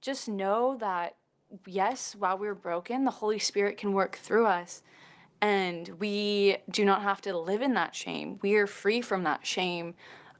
just 0.00 0.28
know 0.28 0.76
that 0.80 1.16
yes, 1.66 2.14
while 2.18 2.38
we're 2.38 2.54
broken, 2.54 3.04
the 3.04 3.10
Holy 3.10 3.38
Spirit 3.38 3.76
can 3.76 3.92
work 3.92 4.16
through 4.16 4.46
us. 4.46 4.82
And 5.40 5.88
we 5.98 6.58
do 6.70 6.84
not 6.84 7.02
have 7.02 7.20
to 7.22 7.36
live 7.36 7.62
in 7.62 7.74
that 7.74 7.96
shame. 7.96 8.38
We 8.42 8.54
are 8.54 8.66
free 8.66 9.00
from 9.00 9.24
that 9.24 9.44
shame 9.44 9.94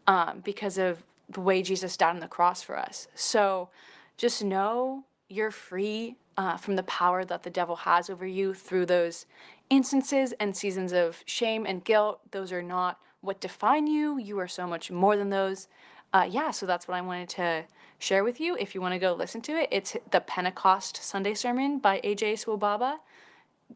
um, 0.06 0.40
because 0.44 0.78
of 0.78 1.02
the 1.28 1.40
way 1.40 1.62
Jesus 1.62 1.96
died 1.96 2.10
on 2.10 2.20
the 2.20 2.28
cross 2.28 2.62
for 2.62 2.78
us. 2.78 3.08
So 3.14 3.68
just 4.16 4.44
know 4.44 5.04
you're 5.28 5.50
free 5.50 6.16
uh, 6.36 6.56
from 6.56 6.76
the 6.76 6.82
power 6.84 7.24
that 7.24 7.42
the 7.42 7.50
devil 7.50 7.76
has 7.76 8.10
over 8.10 8.26
you 8.26 8.54
through 8.54 8.86
those 8.86 9.26
instances 9.70 10.32
and 10.40 10.56
seasons 10.56 10.92
of 10.92 11.22
shame 11.26 11.66
and 11.66 11.84
guilt. 11.84 12.20
Those 12.30 12.52
are 12.52 12.62
not 12.62 12.98
what 13.20 13.40
define 13.40 13.86
you. 13.86 14.18
You 14.18 14.38
are 14.38 14.48
so 14.48 14.66
much 14.66 14.90
more 14.90 15.16
than 15.16 15.30
those. 15.30 15.68
Uh, 16.12 16.28
yeah, 16.28 16.50
so 16.50 16.66
that's 16.66 16.86
what 16.86 16.96
I 16.96 17.00
wanted 17.00 17.28
to 17.30 17.64
share 17.98 18.24
with 18.24 18.40
you. 18.40 18.56
If 18.56 18.74
you 18.74 18.80
want 18.80 18.92
to 18.92 18.98
go 18.98 19.14
listen 19.14 19.40
to 19.42 19.52
it, 19.52 19.68
it's 19.70 19.96
the 20.10 20.20
Pentecost 20.20 21.02
Sunday 21.02 21.34
Sermon 21.34 21.78
by 21.78 22.00
AJ 22.04 22.40
Swoboda. 22.40 22.98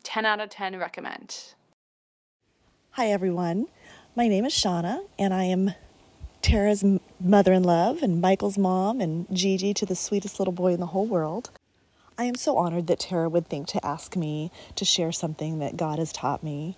10 0.02 0.26
out 0.26 0.40
of 0.40 0.50
10 0.50 0.78
recommend. 0.78 1.54
Hi, 2.90 3.08
everyone. 3.08 3.66
My 4.14 4.28
name 4.28 4.44
is 4.44 4.52
Shauna, 4.52 5.06
and 5.18 5.32
I 5.32 5.44
am 5.44 5.72
Tara's 6.46 6.84
mother 7.18 7.52
in 7.52 7.64
love 7.64 8.04
and 8.04 8.20
Michael's 8.20 8.56
mom 8.56 9.00
and 9.00 9.26
Gigi 9.32 9.74
to 9.74 9.84
the 9.84 9.96
sweetest 9.96 10.38
little 10.38 10.52
boy 10.52 10.74
in 10.74 10.78
the 10.78 10.86
whole 10.86 11.04
world. 11.04 11.50
I 12.16 12.22
am 12.26 12.36
so 12.36 12.56
honored 12.56 12.86
that 12.86 13.00
Tara 13.00 13.28
would 13.28 13.48
think 13.48 13.66
to 13.66 13.84
ask 13.84 14.14
me 14.14 14.52
to 14.76 14.84
share 14.84 15.10
something 15.10 15.58
that 15.58 15.76
God 15.76 15.98
has 15.98 16.12
taught 16.12 16.44
me. 16.44 16.76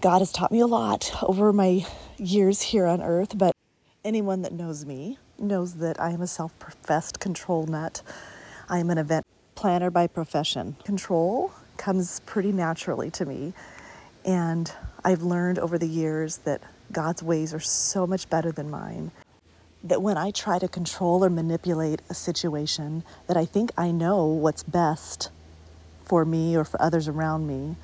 God 0.00 0.20
has 0.20 0.30
taught 0.30 0.52
me 0.52 0.60
a 0.60 0.68
lot 0.68 1.12
over 1.24 1.52
my 1.52 1.84
years 2.16 2.62
here 2.62 2.86
on 2.86 3.02
earth, 3.02 3.36
but 3.36 3.56
anyone 4.04 4.42
that 4.42 4.52
knows 4.52 4.86
me 4.86 5.18
knows 5.36 5.74
that 5.78 6.00
I 6.00 6.10
am 6.10 6.22
a 6.22 6.28
self 6.28 6.56
professed 6.60 7.18
control 7.18 7.66
nut. 7.66 8.02
I 8.68 8.78
am 8.78 8.90
an 8.90 8.98
event 8.98 9.26
planner 9.56 9.90
by 9.90 10.06
profession. 10.06 10.76
Control 10.84 11.50
comes 11.76 12.20
pretty 12.20 12.52
naturally 12.52 13.10
to 13.10 13.26
me, 13.26 13.52
and 14.24 14.72
I've 15.04 15.22
learned 15.22 15.58
over 15.58 15.76
the 15.76 15.88
years 15.88 16.36
that 16.44 16.62
God's 16.92 17.22
ways 17.22 17.52
are 17.52 17.60
so 17.60 18.06
much 18.06 18.28
better 18.28 18.52
than 18.52 18.70
mine. 18.70 19.10
That 19.84 20.02
when 20.02 20.16
I 20.16 20.30
try 20.30 20.58
to 20.58 20.68
control 20.68 21.24
or 21.24 21.30
manipulate 21.30 22.02
a 22.08 22.14
situation, 22.14 23.04
that 23.26 23.36
I 23.36 23.44
think 23.44 23.70
I 23.76 23.90
know 23.90 24.26
what's 24.26 24.62
best 24.62 25.30
for 26.04 26.24
me 26.24 26.56
or 26.56 26.64
for 26.64 26.80
others 26.80 27.08
around 27.08 27.46
me, 27.46 27.76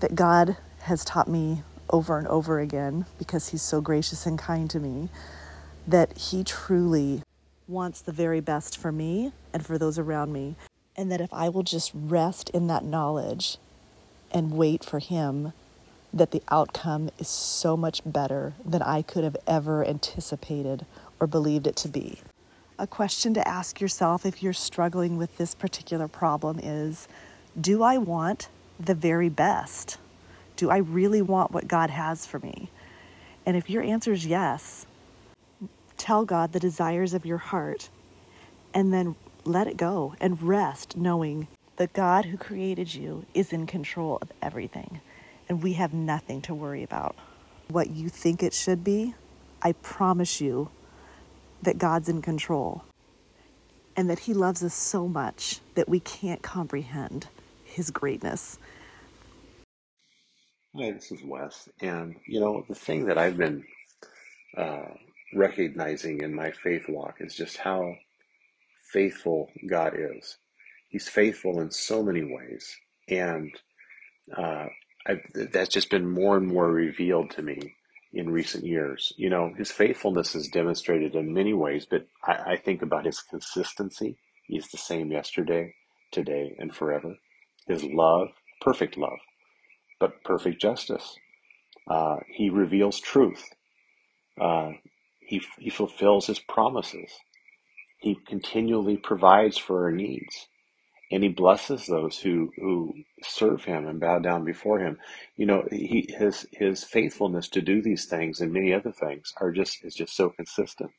that 0.00 0.14
God 0.14 0.56
has 0.80 1.04
taught 1.04 1.28
me 1.28 1.62
over 1.90 2.18
and 2.18 2.26
over 2.28 2.58
again 2.60 3.06
because 3.18 3.48
He's 3.48 3.62
so 3.62 3.80
gracious 3.80 4.26
and 4.26 4.38
kind 4.38 4.68
to 4.70 4.80
me, 4.80 5.08
that 5.86 6.16
He 6.16 6.44
truly 6.44 7.22
wants 7.68 8.00
the 8.00 8.12
very 8.12 8.40
best 8.40 8.76
for 8.76 8.92
me 8.92 9.32
and 9.52 9.64
for 9.64 9.78
those 9.78 9.98
around 9.98 10.32
me. 10.32 10.56
And 10.96 11.10
that 11.10 11.20
if 11.20 11.32
I 11.32 11.48
will 11.48 11.62
just 11.62 11.90
rest 11.94 12.50
in 12.50 12.66
that 12.66 12.84
knowledge 12.84 13.56
and 14.30 14.52
wait 14.52 14.84
for 14.84 14.98
Him, 14.98 15.52
that 16.12 16.30
the 16.30 16.42
outcome 16.50 17.10
is 17.18 17.28
so 17.28 17.76
much 17.76 18.02
better 18.04 18.54
than 18.64 18.82
I 18.82 19.02
could 19.02 19.24
have 19.24 19.36
ever 19.46 19.86
anticipated 19.86 20.86
or 21.18 21.26
believed 21.26 21.66
it 21.66 21.76
to 21.76 21.88
be. 21.88 22.18
A 22.78 22.86
question 22.86 23.32
to 23.34 23.46
ask 23.46 23.80
yourself 23.80 24.26
if 24.26 24.42
you're 24.42 24.52
struggling 24.52 25.16
with 25.16 25.36
this 25.38 25.54
particular 25.54 26.08
problem 26.08 26.58
is 26.58 27.08
Do 27.60 27.82
I 27.82 27.98
want 27.98 28.48
the 28.80 28.94
very 28.94 29.28
best? 29.28 29.98
Do 30.56 30.70
I 30.70 30.78
really 30.78 31.22
want 31.22 31.52
what 31.52 31.68
God 31.68 31.90
has 31.90 32.26
for 32.26 32.38
me? 32.40 32.70
And 33.46 33.56
if 33.56 33.70
your 33.70 33.82
answer 33.82 34.12
is 34.12 34.26
yes, 34.26 34.86
tell 35.96 36.24
God 36.24 36.52
the 36.52 36.60
desires 36.60 37.14
of 37.14 37.26
your 37.26 37.38
heart 37.38 37.88
and 38.74 38.92
then 38.92 39.14
let 39.44 39.66
it 39.66 39.76
go 39.76 40.14
and 40.20 40.42
rest 40.42 40.96
knowing 40.96 41.48
The 41.76 41.86
God 41.88 42.26
who 42.26 42.36
created 42.36 42.94
you 42.94 43.24
is 43.34 43.52
in 43.52 43.66
control 43.66 44.18
of 44.20 44.30
everything, 44.40 45.00
and 45.52 45.62
we 45.62 45.74
have 45.74 45.92
nothing 45.92 46.40
to 46.40 46.54
worry 46.54 46.82
about. 46.82 47.14
What 47.68 47.90
you 47.90 48.08
think 48.08 48.42
it 48.42 48.54
should 48.54 48.82
be, 48.82 49.14
I 49.60 49.72
promise 49.72 50.40
you 50.40 50.70
that 51.60 51.76
God's 51.76 52.08
in 52.08 52.22
control 52.22 52.84
and 53.94 54.08
that 54.08 54.20
He 54.20 54.32
loves 54.32 54.64
us 54.64 54.72
so 54.72 55.06
much 55.06 55.60
that 55.74 55.90
we 55.90 56.00
can't 56.00 56.40
comprehend 56.40 57.28
His 57.64 57.90
greatness. 57.90 58.58
Hi, 60.74 60.92
this 60.92 61.12
is 61.12 61.22
Wes. 61.22 61.68
And, 61.82 62.16
you 62.26 62.40
know, 62.40 62.64
the 62.66 62.74
thing 62.74 63.04
that 63.04 63.18
I've 63.18 63.36
been 63.36 63.62
uh, 64.56 64.88
recognizing 65.34 66.22
in 66.22 66.34
my 66.34 66.50
faith 66.50 66.88
walk 66.88 67.16
is 67.20 67.34
just 67.34 67.58
how 67.58 67.94
faithful 68.90 69.50
God 69.68 69.92
is. 69.98 70.38
He's 70.88 71.10
faithful 71.10 71.60
in 71.60 71.70
so 71.70 72.02
many 72.02 72.24
ways. 72.24 72.74
And 73.06 73.52
uh, 74.34 74.68
I, 75.06 75.16
that's 75.52 75.70
just 75.70 75.90
been 75.90 76.08
more 76.08 76.36
and 76.36 76.46
more 76.46 76.70
revealed 76.70 77.30
to 77.32 77.42
me 77.42 77.74
in 78.12 78.30
recent 78.30 78.64
years. 78.64 79.12
You 79.16 79.30
know, 79.30 79.52
his 79.56 79.70
faithfulness 79.70 80.34
is 80.34 80.48
demonstrated 80.48 81.14
in 81.14 81.34
many 81.34 81.52
ways, 81.52 81.86
but 81.90 82.06
I, 82.24 82.52
I 82.52 82.56
think 82.56 82.82
about 82.82 83.06
his 83.06 83.20
consistency. 83.20 84.16
He's 84.46 84.68
the 84.68 84.78
same 84.78 85.10
yesterday, 85.10 85.74
today, 86.12 86.54
and 86.58 86.74
forever. 86.74 87.16
His 87.66 87.84
love, 87.84 88.28
perfect 88.60 88.96
love, 88.96 89.18
but 89.98 90.22
perfect 90.24 90.60
justice. 90.60 91.16
Uh, 91.88 92.16
he 92.28 92.50
reveals 92.50 93.00
truth. 93.00 93.44
Uh, 94.40 94.72
he, 95.20 95.42
he 95.58 95.70
fulfills 95.70 96.26
his 96.26 96.38
promises. 96.38 97.10
He 97.98 98.16
continually 98.26 98.96
provides 98.96 99.58
for 99.58 99.84
our 99.84 99.92
needs 99.92 100.48
and 101.12 101.22
he 101.22 101.28
blesses 101.28 101.86
those 101.86 102.18
who 102.18 102.52
who 102.56 102.94
serve 103.22 103.64
him 103.64 103.86
and 103.86 104.00
bow 104.00 104.18
down 104.18 104.44
before 104.44 104.80
him. 104.80 104.98
You 105.36 105.46
know, 105.46 105.68
he 105.70 106.08
his 106.18 106.46
his 106.52 106.84
faithfulness 106.84 107.48
to 107.50 107.62
do 107.62 107.82
these 107.82 108.06
things 108.06 108.40
and 108.40 108.52
many 108.52 108.74
other 108.74 108.92
things 108.92 109.32
are 109.40 109.52
just 109.52 109.84
is 109.84 109.94
just 109.94 110.16
so 110.16 110.30
consistent. 110.30 110.90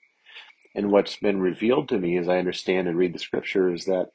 And 0.76 0.91
what's 0.91 1.17
been 1.17 1.41
revealed 1.41 1.89
to 1.89 1.99
me 1.99 2.17
as 2.17 2.30
I 2.30 2.38
understand 2.38 2.88
and 2.88 2.97
read 2.97 3.13
the 3.13 3.19
scripture 3.19 3.73
is 3.73 3.86
that 3.86 4.10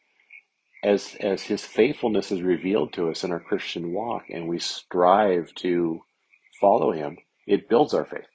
as 0.85 1.17
as 1.21 1.43
his 1.43 1.65
faithfulness 1.65 2.31
is 2.33 2.43
revealed 2.43 2.93
to 2.95 3.11
us 3.11 3.25
in 3.25 3.33
our 3.33 3.41
Christian 3.41 3.93
walk 3.93 4.25
and 4.31 4.49
we 4.49 4.61
strive 4.61 5.53
to 5.57 6.03
follow 6.61 6.93
him, 6.93 7.19
it 7.47 7.69
builds 7.69 7.93
our 7.93 8.05
faith. 8.05 8.29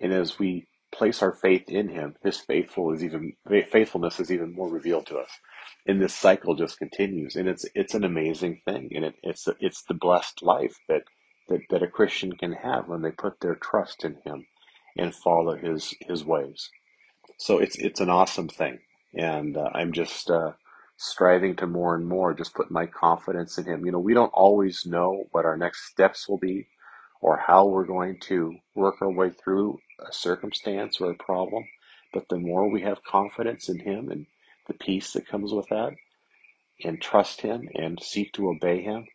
And 0.00 0.12
as 0.12 0.38
we 0.38 0.66
place 0.94 1.22
our 1.22 1.34
faith 1.34 1.64
in 1.68 1.90
him, 1.90 2.16
his 2.24 2.38
faithful 2.40 2.92
is 2.94 3.04
even 3.04 3.34
faithfulness 3.70 4.20
is 4.20 4.32
even 4.32 4.54
more 4.54 4.70
revealed 4.70 5.06
to 5.08 5.18
us. 5.18 5.30
And 5.86 6.02
this 6.02 6.14
cycle 6.14 6.56
just 6.56 6.78
continues. 6.78 7.36
And 7.36 7.48
it's 7.48 7.66
it's 7.74 7.94
an 7.94 8.04
amazing 8.04 8.62
thing. 8.66 8.90
And 8.96 9.06
it, 9.06 9.16
it's 9.24 9.48
it's 9.60 9.84
the 9.84 9.94
blessed 9.94 10.42
life 10.42 10.76
that, 10.88 11.04
that 11.48 11.62
that 11.70 11.84
a 11.84 11.88
christian 11.88 12.32
can 12.34 12.54
have 12.54 12.88
when 12.88 13.02
they 13.02 13.12
put 13.12 13.40
their 13.40 13.56
trust 13.56 14.04
in 14.04 14.18
him 14.26 14.46
and 14.98 15.14
follow 15.14 15.56
his 15.56 15.94
his 16.08 16.24
ways. 16.24 16.70
So 17.38 17.58
it's 17.58 17.76
it's 17.78 18.00
an 18.00 18.10
awesome 18.10 18.48
thing. 18.48 18.80
And 19.14 19.56
uh, 19.56 19.70
i'm 19.74 19.92
just 19.92 20.30
uh, 20.30 20.52
striving 20.98 21.56
to 21.56 21.66
more 21.68 21.96
and 21.96 22.06
more 22.08 22.34
just 22.34 22.54
put 22.54 22.70
my 22.70 22.86
confidence 22.86 23.58
in 23.58 23.66
him. 23.66 23.86
You 23.86 23.92
know 23.92 24.00
we 24.00 24.14
don't 24.14 24.32
always 24.34 24.86
know 24.86 25.24
what 25.32 25.46
our 25.46 25.56
next 25.58 25.86
steps 25.90 26.28
will 26.28 26.38
be 26.38 26.68
or 27.24 27.38
how 27.38 27.66
we're 27.66 27.86
going 27.86 28.18
to 28.20 28.54
work 28.76 28.96
our 29.02 29.10
way 29.10 29.30
through 29.30 29.78
a 30.08 30.12
circumstance 30.12 31.00
or 31.00 31.10
a 31.10 31.16
problem 31.16 31.64
but 32.12 32.28
the 32.28 32.38
more 32.38 32.70
we 32.70 32.82
have 32.82 33.02
confidence 33.04 33.68
in 33.68 33.80
him 33.80 34.10
and 34.10 34.26
the 34.66 34.74
peace 34.74 35.12
that 35.12 35.28
comes 35.28 35.52
with 35.52 35.68
that, 35.68 35.94
and 36.82 37.00
trust 37.00 37.40
Him 37.42 37.68
and 37.74 38.02
seek 38.02 38.32
to 38.34 38.48
obey 38.48 38.82
Him, 38.82 39.06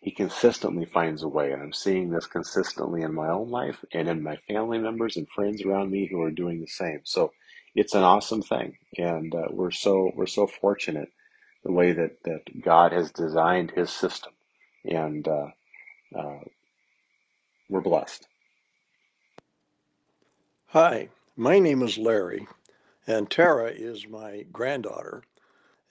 He 0.00 0.10
consistently 0.10 0.84
finds 0.84 1.22
a 1.22 1.28
way. 1.28 1.52
And 1.52 1.62
I'm 1.62 1.72
seeing 1.72 2.10
this 2.10 2.26
consistently 2.26 3.02
in 3.02 3.14
my 3.14 3.28
own 3.28 3.50
life 3.50 3.84
and 3.92 4.08
in 4.08 4.22
my 4.22 4.36
family 4.48 4.78
members 4.78 5.16
and 5.16 5.28
friends 5.28 5.62
around 5.62 5.90
me 5.90 6.08
who 6.10 6.22
are 6.22 6.30
doing 6.30 6.60
the 6.60 6.66
same. 6.66 7.00
So 7.04 7.32
it's 7.74 7.94
an 7.94 8.02
awesome 8.02 8.42
thing, 8.42 8.76
and 8.98 9.34
uh, 9.34 9.46
we're 9.50 9.70
so 9.70 10.10
we're 10.16 10.26
so 10.26 10.46
fortunate 10.48 11.10
the 11.64 11.72
way 11.72 11.92
that 11.92 12.22
that 12.24 12.62
God 12.62 12.92
has 12.92 13.12
designed 13.12 13.70
His 13.70 13.90
system, 13.90 14.32
and 14.84 15.26
uh, 15.28 15.48
uh, 16.18 16.40
we're 17.70 17.80
blessed. 17.80 18.26
Hi, 20.66 21.08
my 21.36 21.60
name 21.60 21.82
is 21.82 21.96
Larry, 21.96 22.46
and 23.06 23.30
Tara 23.30 23.70
is 23.70 24.08
my 24.08 24.44
granddaughter. 24.52 25.22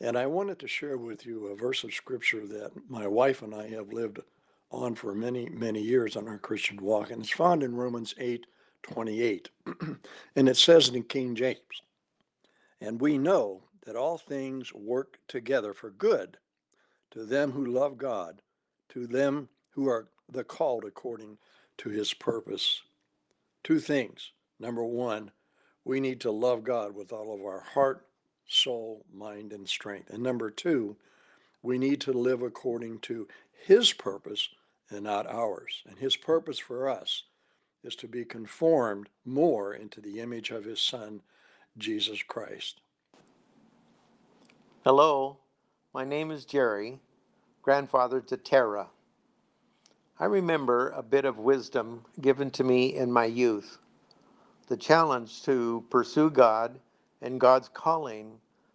And 0.01 0.17
I 0.17 0.25
wanted 0.25 0.59
to 0.59 0.67
share 0.67 0.97
with 0.97 1.25
you 1.25 1.47
a 1.47 1.55
verse 1.55 1.83
of 1.85 1.93
scripture 1.93 2.45
that 2.47 2.71
my 2.89 3.07
wife 3.07 3.41
and 3.41 3.55
I 3.55 3.69
have 3.69 3.93
lived 3.93 4.19
on 4.71 4.95
for 4.95 5.13
many, 5.15 5.49
many 5.49 5.81
years 5.81 6.15
on 6.15 6.27
our 6.27 6.37
Christian 6.37 6.77
walk. 6.81 7.11
And 7.11 7.21
it's 7.21 7.31
found 7.31 7.63
in 7.63 7.75
Romans 7.75 8.13
8 8.17 8.45
28. 8.83 9.49
and 10.35 10.49
it 10.49 10.57
says 10.57 10.89
in 10.89 11.03
King 11.03 11.35
James, 11.35 11.59
And 12.79 12.99
we 12.99 13.17
know 13.17 13.61
that 13.85 13.95
all 13.95 14.17
things 14.17 14.73
work 14.73 15.17
together 15.27 15.73
for 15.73 15.91
good 15.91 16.37
to 17.11 17.25
them 17.25 17.51
who 17.51 17.65
love 17.65 17.97
God, 17.97 18.41
to 18.89 19.07
them 19.07 19.49
who 19.71 19.89
are 19.89 20.07
the 20.31 20.43
called 20.43 20.85
according 20.85 21.37
to 21.79 21.89
his 21.89 22.13
purpose. 22.13 22.81
Two 23.63 23.79
things. 23.79 24.31
Number 24.59 24.83
one, 24.83 25.31
we 25.83 25.99
need 25.99 26.21
to 26.21 26.31
love 26.31 26.63
God 26.63 26.93
with 26.93 27.11
all 27.11 27.33
of 27.33 27.41
our 27.41 27.61
heart, 27.61 28.05
soul, 28.47 29.05
mind, 29.13 29.53
and 29.53 29.67
strength. 29.67 30.09
And 30.09 30.21
number 30.21 30.49
two, 30.49 30.97
we 31.61 31.77
need 31.77 32.01
to 32.01 32.13
live 32.13 32.41
according 32.41 32.99
to 32.99 33.27
His 33.65 33.93
purpose 33.93 34.49
and 34.89 35.03
not 35.03 35.27
ours. 35.27 35.83
And 35.87 35.97
His 35.97 36.15
purpose 36.15 36.59
for 36.59 36.89
us 36.89 37.23
is 37.83 37.95
to 37.97 38.07
be 38.07 38.25
conformed 38.25 39.09
more 39.25 39.73
into 39.73 40.01
the 40.01 40.19
image 40.19 40.51
of 40.51 40.65
His 40.65 40.81
Son, 40.81 41.21
Jesus 41.77 42.21
Christ. 42.23 42.81
Hello, 44.83 45.39
my 45.93 46.05
name 46.05 46.31
is 46.31 46.45
Jerry, 46.45 46.99
grandfather 47.61 48.21
to 48.21 48.37
Tara. 48.37 48.87
I 50.21 50.25
remember 50.25 50.89
a 50.89 51.01
bit 51.01 51.23
of 51.23 51.37
wisdom 51.37 52.03
given 52.19 52.51
to 52.51 52.63
me 52.65 52.93
in 52.93 53.09
my 53.09 53.23
youth. 53.23 53.77
The 54.67 54.75
challenge 54.75 55.43
to 55.43 55.85
pursue 55.89 56.29
God 56.29 56.77
and 57.21 57.39
God's 57.39 57.69
calling 57.69 58.33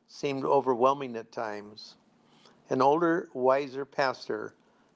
seemed 0.09 0.47
overwhelming 0.47 1.17
at 1.17 1.33
times. 1.33 1.97
An 2.71 2.81
older, 2.81 3.29
wiser 3.35 3.85
pastor 3.85 4.55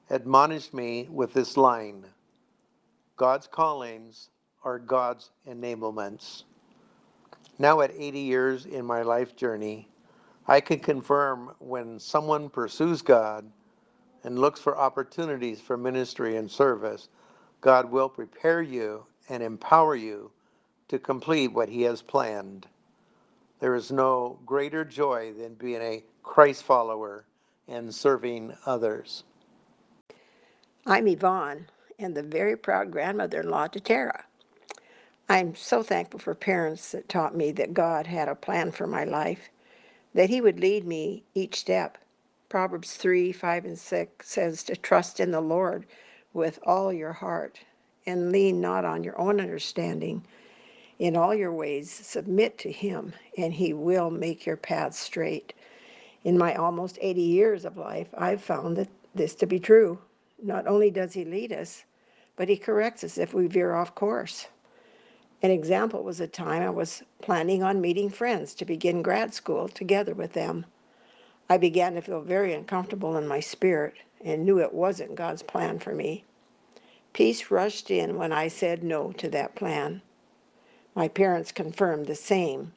admonished 0.09 0.73
me 0.73 1.07
with 1.11 1.33
this 1.33 1.55
line 1.55 2.07
God's 3.15 3.45
callings 3.45 4.29
are 4.63 4.79
God's 4.79 5.29
enablements. 5.47 6.45
Now, 7.59 7.81
at 7.81 7.91
80 7.91 8.19
years 8.21 8.65
in 8.65 8.85
my 8.85 9.03
life 9.03 9.35
journey, 9.35 9.87
I 10.47 10.61
can 10.61 10.79
confirm 10.79 11.51
when 11.59 11.99
someone 11.99 12.49
pursues 12.49 13.03
God 13.03 13.51
and 14.23 14.39
looks 14.39 14.59
for 14.59 14.77
opportunities 14.77 15.61
for 15.61 15.77
ministry 15.77 16.37
and 16.37 16.49
service, 16.49 17.09
God 17.61 17.91
will 17.91 18.09
prepare 18.09 18.61
you 18.61 19.05
and 19.29 19.43
empower 19.43 19.95
you 19.95 20.31
to 20.87 20.99
complete 20.99 21.53
what 21.53 21.69
he 21.69 21.83
has 21.83 22.01
planned. 22.01 22.67
There 23.59 23.75
is 23.75 23.91
no 23.91 24.39
greater 24.45 24.85
joy 24.85 25.33
than 25.33 25.53
being 25.55 25.81
a 25.81 26.03
Christ 26.23 26.63
follower 26.63 27.25
and 27.67 27.93
serving 27.93 28.55
others. 28.65 29.23
I'm 30.85 31.07
Yvonne 31.07 31.67
and 31.99 32.15
the 32.15 32.23
very 32.23 32.55
proud 32.57 32.91
grandmother 32.91 33.41
in 33.41 33.49
law 33.49 33.67
to 33.67 33.79
Tara. 33.79 34.23
I'm 35.27 35.53
so 35.53 35.83
thankful 35.83 36.19
for 36.19 36.33
parents 36.33 36.91
that 36.93 37.09
taught 37.09 37.35
me 37.35 37.51
that 37.51 37.73
God 37.73 38.07
had 38.07 38.27
a 38.27 38.35
plan 38.35 38.71
for 38.71 38.87
my 38.87 39.03
life, 39.03 39.49
that 40.13 40.29
He 40.29 40.41
would 40.41 40.59
lead 40.59 40.85
me 40.87 41.23
each 41.35 41.59
step. 41.59 41.97
Proverbs 42.49 42.95
3 42.95 43.31
5 43.31 43.65
and 43.65 43.77
6 43.77 44.27
says 44.27 44.63
to 44.63 44.75
trust 44.75 45.19
in 45.19 45.29
the 45.29 45.39
Lord 45.39 45.85
with 46.33 46.57
all 46.63 46.91
your 46.91 47.13
heart 47.13 47.59
and 48.07 48.31
lean 48.31 48.59
not 48.59 48.85
on 48.85 49.03
your 49.03 49.19
own 49.19 49.39
understanding, 49.39 50.25
in 50.97 51.15
all 51.15 51.35
your 51.35 51.53
ways, 51.53 51.91
submit 51.91 52.57
to 52.57 52.71
him, 52.71 53.13
and 53.37 53.53
he 53.53 53.71
will 53.71 54.09
make 54.09 54.47
your 54.47 54.57
paths 54.57 54.97
straight. 54.97 55.53
In 56.23 56.39
my 56.39 56.55
almost 56.55 56.97
80 56.99 57.21
years 57.21 57.65
of 57.65 57.77
life, 57.77 58.07
I've 58.17 58.41
found 58.41 58.77
that 58.77 58.89
this 59.13 59.35
to 59.35 59.45
be 59.45 59.59
true. 59.59 59.99
Not 60.41 60.65
only 60.65 60.89
does 60.89 61.13
he 61.13 61.23
lead 61.23 61.53
us, 61.53 61.83
but 62.35 62.49
he 62.49 62.57
corrects 62.57 63.03
us 63.03 63.19
if 63.19 63.33
we 63.33 63.45
veer 63.45 63.75
off 63.75 63.93
course. 63.93 64.47
An 65.41 65.51
example 65.51 66.03
was 66.03 66.19
a 66.19 66.27
time 66.27 66.63
I 66.63 66.69
was 66.69 67.03
planning 67.21 67.61
on 67.61 67.79
meeting 67.79 68.09
friends 68.09 68.55
to 68.55 68.65
begin 68.65 69.03
grad 69.03 69.33
school 69.33 69.67
together 69.67 70.15
with 70.15 70.33
them. 70.33 70.65
I 71.49 71.57
began 71.57 71.95
to 71.95 72.01
feel 72.01 72.21
very 72.21 72.53
uncomfortable 72.53 73.17
in 73.17 73.27
my 73.27 73.39
spirit 73.39 73.95
and 74.23 74.45
knew 74.45 74.59
it 74.59 74.73
wasn't 74.73 75.15
God's 75.15 75.43
plan 75.43 75.79
for 75.79 75.95
me. 75.95 76.25
Peace 77.13 77.49
rushed 77.49 77.89
in 77.89 78.17
when 78.17 78.31
I 78.31 78.47
said 78.47 78.83
no 78.83 79.11
to 79.13 79.29
that 79.29 79.55
plan. 79.55 80.01
My 80.95 81.07
parents 81.07 81.51
confirmed 81.51 82.07
the 82.07 82.15
same. 82.15 82.73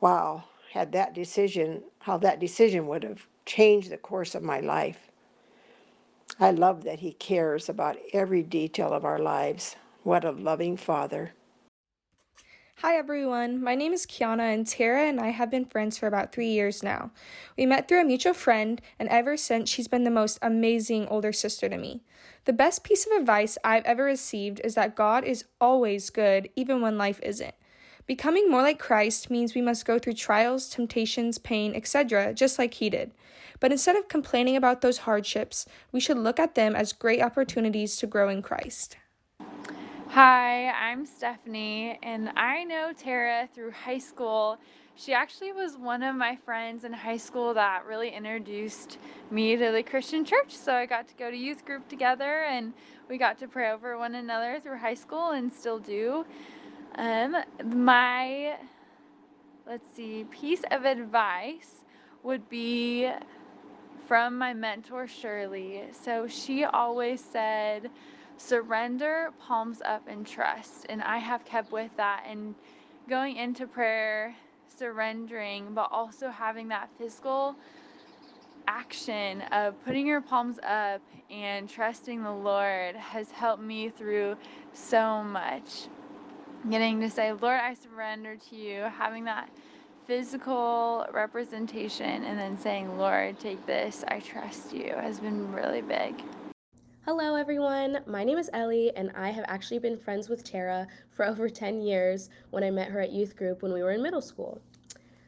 Wow, 0.00 0.44
had 0.72 0.92
that 0.92 1.14
decision, 1.14 1.82
how 2.00 2.18
that 2.18 2.40
decision 2.40 2.86
would 2.88 3.04
have 3.04 3.26
changed 3.46 3.90
the 3.90 3.96
course 3.96 4.34
of 4.34 4.42
my 4.42 4.60
life. 4.60 5.10
I 6.40 6.50
love 6.50 6.84
that 6.84 7.00
He 7.00 7.12
cares 7.12 7.68
about 7.68 7.96
every 8.12 8.42
detail 8.42 8.92
of 8.92 9.04
our 9.04 9.18
lives. 9.18 9.76
What 10.02 10.24
a 10.24 10.32
loving 10.32 10.76
Father. 10.76 11.32
Hi 12.82 12.94
everyone, 12.94 13.60
my 13.60 13.74
name 13.74 13.92
is 13.92 14.06
Kiana, 14.06 14.54
and 14.54 14.64
Tara 14.64 15.00
and 15.00 15.18
I 15.18 15.30
have 15.30 15.50
been 15.50 15.64
friends 15.64 15.98
for 15.98 16.06
about 16.06 16.30
three 16.30 16.46
years 16.46 16.80
now. 16.80 17.10
We 17.56 17.66
met 17.66 17.88
through 17.88 18.02
a 18.02 18.04
mutual 18.04 18.34
friend, 18.34 18.80
and 19.00 19.08
ever 19.08 19.36
since, 19.36 19.68
she's 19.68 19.88
been 19.88 20.04
the 20.04 20.12
most 20.12 20.38
amazing 20.42 21.08
older 21.08 21.32
sister 21.32 21.68
to 21.68 21.76
me. 21.76 22.04
The 22.44 22.52
best 22.52 22.84
piece 22.84 23.04
of 23.04 23.18
advice 23.18 23.58
I've 23.64 23.84
ever 23.84 24.04
received 24.04 24.60
is 24.62 24.76
that 24.76 24.94
God 24.94 25.24
is 25.24 25.44
always 25.60 26.08
good, 26.10 26.50
even 26.54 26.80
when 26.80 26.96
life 26.96 27.18
isn't. 27.24 27.56
Becoming 28.06 28.48
more 28.48 28.62
like 28.62 28.78
Christ 28.78 29.28
means 29.28 29.56
we 29.56 29.60
must 29.60 29.84
go 29.84 29.98
through 29.98 30.12
trials, 30.12 30.68
temptations, 30.68 31.36
pain, 31.36 31.74
etc., 31.74 32.32
just 32.32 32.60
like 32.60 32.74
He 32.74 32.90
did. 32.90 33.10
But 33.58 33.72
instead 33.72 33.96
of 33.96 34.06
complaining 34.06 34.54
about 34.54 34.82
those 34.82 34.98
hardships, 34.98 35.66
we 35.90 35.98
should 35.98 36.16
look 36.16 36.38
at 36.38 36.54
them 36.54 36.76
as 36.76 36.92
great 36.92 37.22
opportunities 37.22 37.96
to 37.96 38.06
grow 38.06 38.28
in 38.28 38.40
Christ. 38.40 38.96
Hi, 40.12 40.70
I'm 40.70 41.04
Stephanie, 41.04 41.98
and 42.02 42.30
I 42.30 42.64
know 42.64 42.92
Tara 42.96 43.46
through 43.54 43.72
high 43.72 43.98
school. 43.98 44.56
She 44.94 45.12
actually 45.12 45.52
was 45.52 45.76
one 45.76 46.02
of 46.02 46.16
my 46.16 46.34
friends 46.34 46.84
in 46.84 46.94
high 46.94 47.18
school 47.18 47.52
that 47.52 47.84
really 47.84 48.08
introduced 48.08 48.96
me 49.30 49.54
to 49.56 49.70
the 49.70 49.82
Christian 49.82 50.24
church. 50.24 50.56
So 50.56 50.72
I 50.72 50.86
got 50.86 51.08
to 51.08 51.14
go 51.14 51.30
to 51.30 51.36
youth 51.36 51.66
group 51.66 51.88
together, 51.88 52.44
and 52.44 52.72
we 53.10 53.18
got 53.18 53.38
to 53.40 53.48
pray 53.48 53.70
over 53.70 53.98
one 53.98 54.14
another 54.14 54.60
through 54.60 54.78
high 54.78 54.94
school 54.94 55.32
and 55.32 55.52
still 55.52 55.78
do. 55.78 56.24
Um, 56.94 57.36
my, 57.62 58.56
let's 59.66 59.94
see, 59.94 60.24
piece 60.30 60.62
of 60.70 60.86
advice 60.86 61.84
would 62.22 62.48
be 62.48 63.10
from 64.06 64.38
my 64.38 64.54
mentor, 64.54 65.06
Shirley. 65.06 65.82
So 65.92 66.26
she 66.26 66.64
always 66.64 67.22
said, 67.22 67.90
surrender, 68.38 69.30
palms 69.40 69.82
up, 69.84 70.08
and 70.08 70.26
trust. 70.26 70.86
And 70.88 71.02
I 71.02 71.18
have 71.18 71.44
kept 71.44 71.70
with 71.70 71.90
that 71.96 72.24
and 72.26 72.54
going 73.08 73.36
into 73.36 73.66
prayer, 73.66 74.34
surrendering, 74.76 75.74
but 75.74 75.88
also 75.92 76.30
having 76.30 76.68
that 76.68 76.88
physical 76.96 77.56
action 78.66 79.42
of 79.52 79.82
putting 79.84 80.06
your 80.06 80.20
palms 80.20 80.58
up 80.62 81.00
and 81.30 81.68
trusting 81.68 82.22
the 82.22 82.32
Lord 82.32 82.94
has 82.96 83.30
helped 83.30 83.62
me 83.62 83.88
through 83.88 84.36
so 84.72 85.22
much. 85.22 85.88
Getting 86.68 87.00
to 87.00 87.10
say, 87.10 87.32
Lord, 87.32 87.60
I 87.60 87.74
surrender 87.74 88.36
to 88.50 88.56
you, 88.56 88.82
having 88.82 89.24
that 89.24 89.48
physical 90.06 91.06
representation, 91.12 92.24
and 92.24 92.38
then 92.38 92.58
saying, 92.58 92.98
Lord, 92.98 93.38
take 93.38 93.64
this, 93.66 94.04
I 94.08 94.20
trust 94.20 94.72
you, 94.72 94.92
has 94.94 95.20
been 95.20 95.52
really 95.52 95.82
big. 95.82 96.22
Hello, 97.08 97.36
everyone. 97.36 98.00
My 98.04 98.22
name 98.22 98.36
is 98.36 98.50
Ellie, 98.52 98.94
and 98.94 99.10
I 99.16 99.30
have 99.30 99.46
actually 99.48 99.78
been 99.78 99.96
friends 99.96 100.28
with 100.28 100.44
Tara 100.44 100.86
for 101.08 101.24
over 101.26 101.48
10 101.48 101.80
years 101.80 102.28
when 102.50 102.62
I 102.62 102.70
met 102.70 102.90
her 102.90 103.00
at 103.00 103.12
youth 103.12 103.34
group 103.34 103.62
when 103.62 103.72
we 103.72 103.82
were 103.82 103.92
in 103.92 104.02
middle 104.02 104.20
school. 104.20 104.60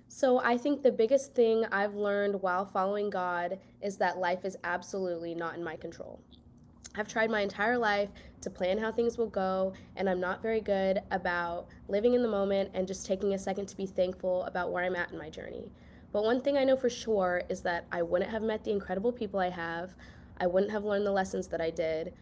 So, 0.06 0.40
I 0.40 0.58
think 0.58 0.82
the 0.82 0.92
biggest 0.92 1.34
thing 1.34 1.64
I've 1.72 1.94
learned 1.94 2.42
while 2.42 2.66
following 2.66 3.08
God 3.08 3.58
is 3.80 3.96
that 3.96 4.18
life 4.18 4.44
is 4.44 4.58
absolutely 4.62 5.34
not 5.34 5.54
in 5.54 5.64
my 5.64 5.74
control. 5.74 6.20
I've 6.96 7.08
tried 7.08 7.30
my 7.30 7.40
entire 7.40 7.78
life 7.78 8.10
to 8.42 8.50
plan 8.50 8.76
how 8.76 8.92
things 8.92 9.16
will 9.16 9.30
go, 9.30 9.72
and 9.96 10.06
I'm 10.06 10.20
not 10.20 10.42
very 10.42 10.60
good 10.60 11.00
about 11.10 11.68
living 11.88 12.12
in 12.12 12.20
the 12.20 12.28
moment 12.28 12.72
and 12.74 12.86
just 12.86 13.06
taking 13.06 13.32
a 13.32 13.38
second 13.38 13.68
to 13.68 13.76
be 13.78 13.86
thankful 13.86 14.42
about 14.42 14.70
where 14.70 14.84
I'm 14.84 14.96
at 14.96 15.12
in 15.12 15.18
my 15.18 15.30
journey. 15.30 15.72
But 16.12 16.24
one 16.24 16.42
thing 16.42 16.58
I 16.58 16.64
know 16.64 16.76
for 16.76 16.90
sure 16.90 17.42
is 17.48 17.62
that 17.62 17.86
I 17.90 18.02
wouldn't 18.02 18.30
have 18.30 18.42
met 18.42 18.64
the 18.64 18.72
incredible 18.72 19.12
people 19.12 19.40
I 19.40 19.48
have. 19.48 19.94
I 20.40 20.46
wouldn't 20.46 20.72
have 20.72 20.84
learned 20.84 21.06
the 21.06 21.12
lessons 21.12 21.48
that 21.48 21.60
I 21.60 21.70
did, 21.70 22.14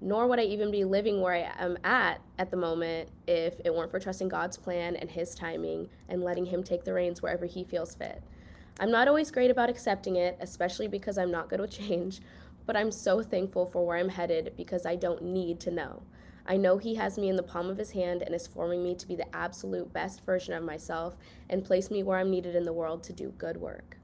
nor 0.00 0.26
would 0.26 0.38
I 0.38 0.44
even 0.44 0.70
be 0.70 0.84
living 0.84 1.20
where 1.20 1.34
I 1.34 1.52
am 1.62 1.76
at 1.84 2.20
at 2.38 2.50
the 2.50 2.56
moment 2.56 3.10
if 3.26 3.60
it 3.64 3.74
weren't 3.74 3.90
for 3.90 4.00
trusting 4.00 4.28
God's 4.28 4.56
plan 4.56 4.96
and 4.96 5.10
His 5.10 5.34
timing 5.34 5.88
and 6.08 6.22
letting 6.22 6.46
Him 6.46 6.62
take 6.62 6.84
the 6.84 6.94
reins 6.94 7.22
wherever 7.22 7.46
He 7.46 7.64
feels 7.64 7.94
fit. 7.94 8.22
I'm 8.80 8.90
not 8.90 9.08
always 9.08 9.30
great 9.30 9.50
about 9.50 9.70
accepting 9.70 10.16
it, 10.16 10.36
especially 10.40 10.88
because 10.88 11.16
I'm 11.18 11.30
not 11.30 11.48
good 11.48 11.60
with 11.60 11.70
change, 11.70 12.20
but 12.66 12.76
I'm 12.76 12.90
so 12.90 13.22
thankful 13.22 13.66
for 13.66 13.86
where 13.86 13.96
I'm 13.96 14.08
headed 14.08 14.54
because 14.56 14.84
I 14.84 14.96
don't 14.96 15.22
need 15.22 15.60
to 15.60 15.70
know. 15.70 16.02
I 16.46 16.56
know 16.56 16.78
He 16.78 16.94
has 16.96 17.18
me 17.18 17.28
in 17.28 17.36
the 17.36 17.42
palm 17.42 17.68
of 17.70 17.78
His 17.78 17.90
hand 17.92 18.22
and 18.22 18.34
is 18.34 18.46
forming 18.46 18.82
me 18.82 18.94
to 18.94 19.06
be 19.06 19.16
the 19.16 19.34
absolute 19.34 19.92
best 19.92 20.24
version 20.24 20.54
of 20.54 20.62
myself 20.62 21.16
and 21.48 21.64
place 21.64 21.90
me 21.90 22.02
where 22.02 22.18
I'm 22.18 22.30
needed 22.30 22.54
in 22.54 22.64
the 22.64 22.72
world 22.72 23.02
to 23.04 23.12
do 23.12 23.30
good 23.38 23.56
work. 23.56 23.96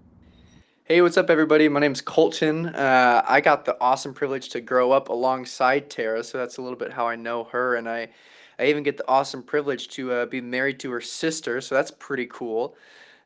Hey, 0.92 1.00
what's 1.00 1.16
up, 1.16 1.30
everybody? 1.30 1.70
My 1.70 1.80
name's 1.80 2.02
Colton. 2.02 2.66
Uh, 2.66 3.24
I 3.26 3.40
got 3.40 3.64
the 3.64 3.78
awesome 3.80 4.12
privilege 4.12 4.50
to 4.50 4.60
grow 4.60 4.92
up 4.92 5.08
alongside 5.08 5.88
Tara, 5.88 6.22
so 6.22 6.36
that's 6.36 6.58
a 6.58 6.60
little 6.60 6.76
bit 6.76 6.92
how 6.92 7.08
I 7.08 7.16
know 7.16 7.44
her, 7.44 7.76
and 7.76 7.88
I, 7.88 8.10
I 8.58 8.66
even 8.66 8.82
get 8.82 8.98
the 8.98 9.08
awesome 9.08 9.42
privilege 9.42 9.88
to 9.88 10.12
uh, 10.12 10.26
be 10.26 10.42
married 10.42 10.78
to 10.80 10.90
her 10.90 11.00
sister, 11.00 11.62
so 11.62 11.74
that's 11.74 11.90
pretty 11.90 12.26
cool. 12.26 12.76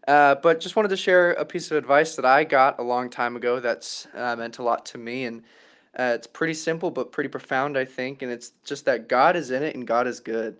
Uh, 0.06 0.36
but 0.36 0.60
just 0.60 0.76
wanted 0.76 0.90
to 0.90 0.96
share 0.96 1.32
a 1.32 1.44
piece 1.44 1.68
of 1.72 1.76
advice 1.76 2.14
that 2.14 2.24
I 2.24 2.44
got 2.44 2.78
a 2.78 2.84
long 2.84 3.10
time 3.10 3.34
ago 3.34 3.58
that's 3.58 4.06
uh, 4.14 4.36
meant 4.36 4.58
a 4.58 4.62
lot 4.62 4.86
to 4.86 4.98
me, 4.98 5.24
and 5.24 5.42
uh, 5.98 6.12
it's 6.14 6.28
pretty 6.28 6.54
simple 6.54 6.92
but 6.92 7.10
pretty 7.10 7.30
profound, 7.30 7.76
I 7.76 7.84
think, 7.84 8.22
and 8.22 8.30
it's 8.30 8.52
just 8.64 8.84
that 8.84 9.08
God 9.08 9.34
is 9.34 9.50
in 9.50 9.64
it 9.64 9.74
and 9.74 9.84
God 9.84 10.06
is 10.06 10.20
good. 10.20 10.56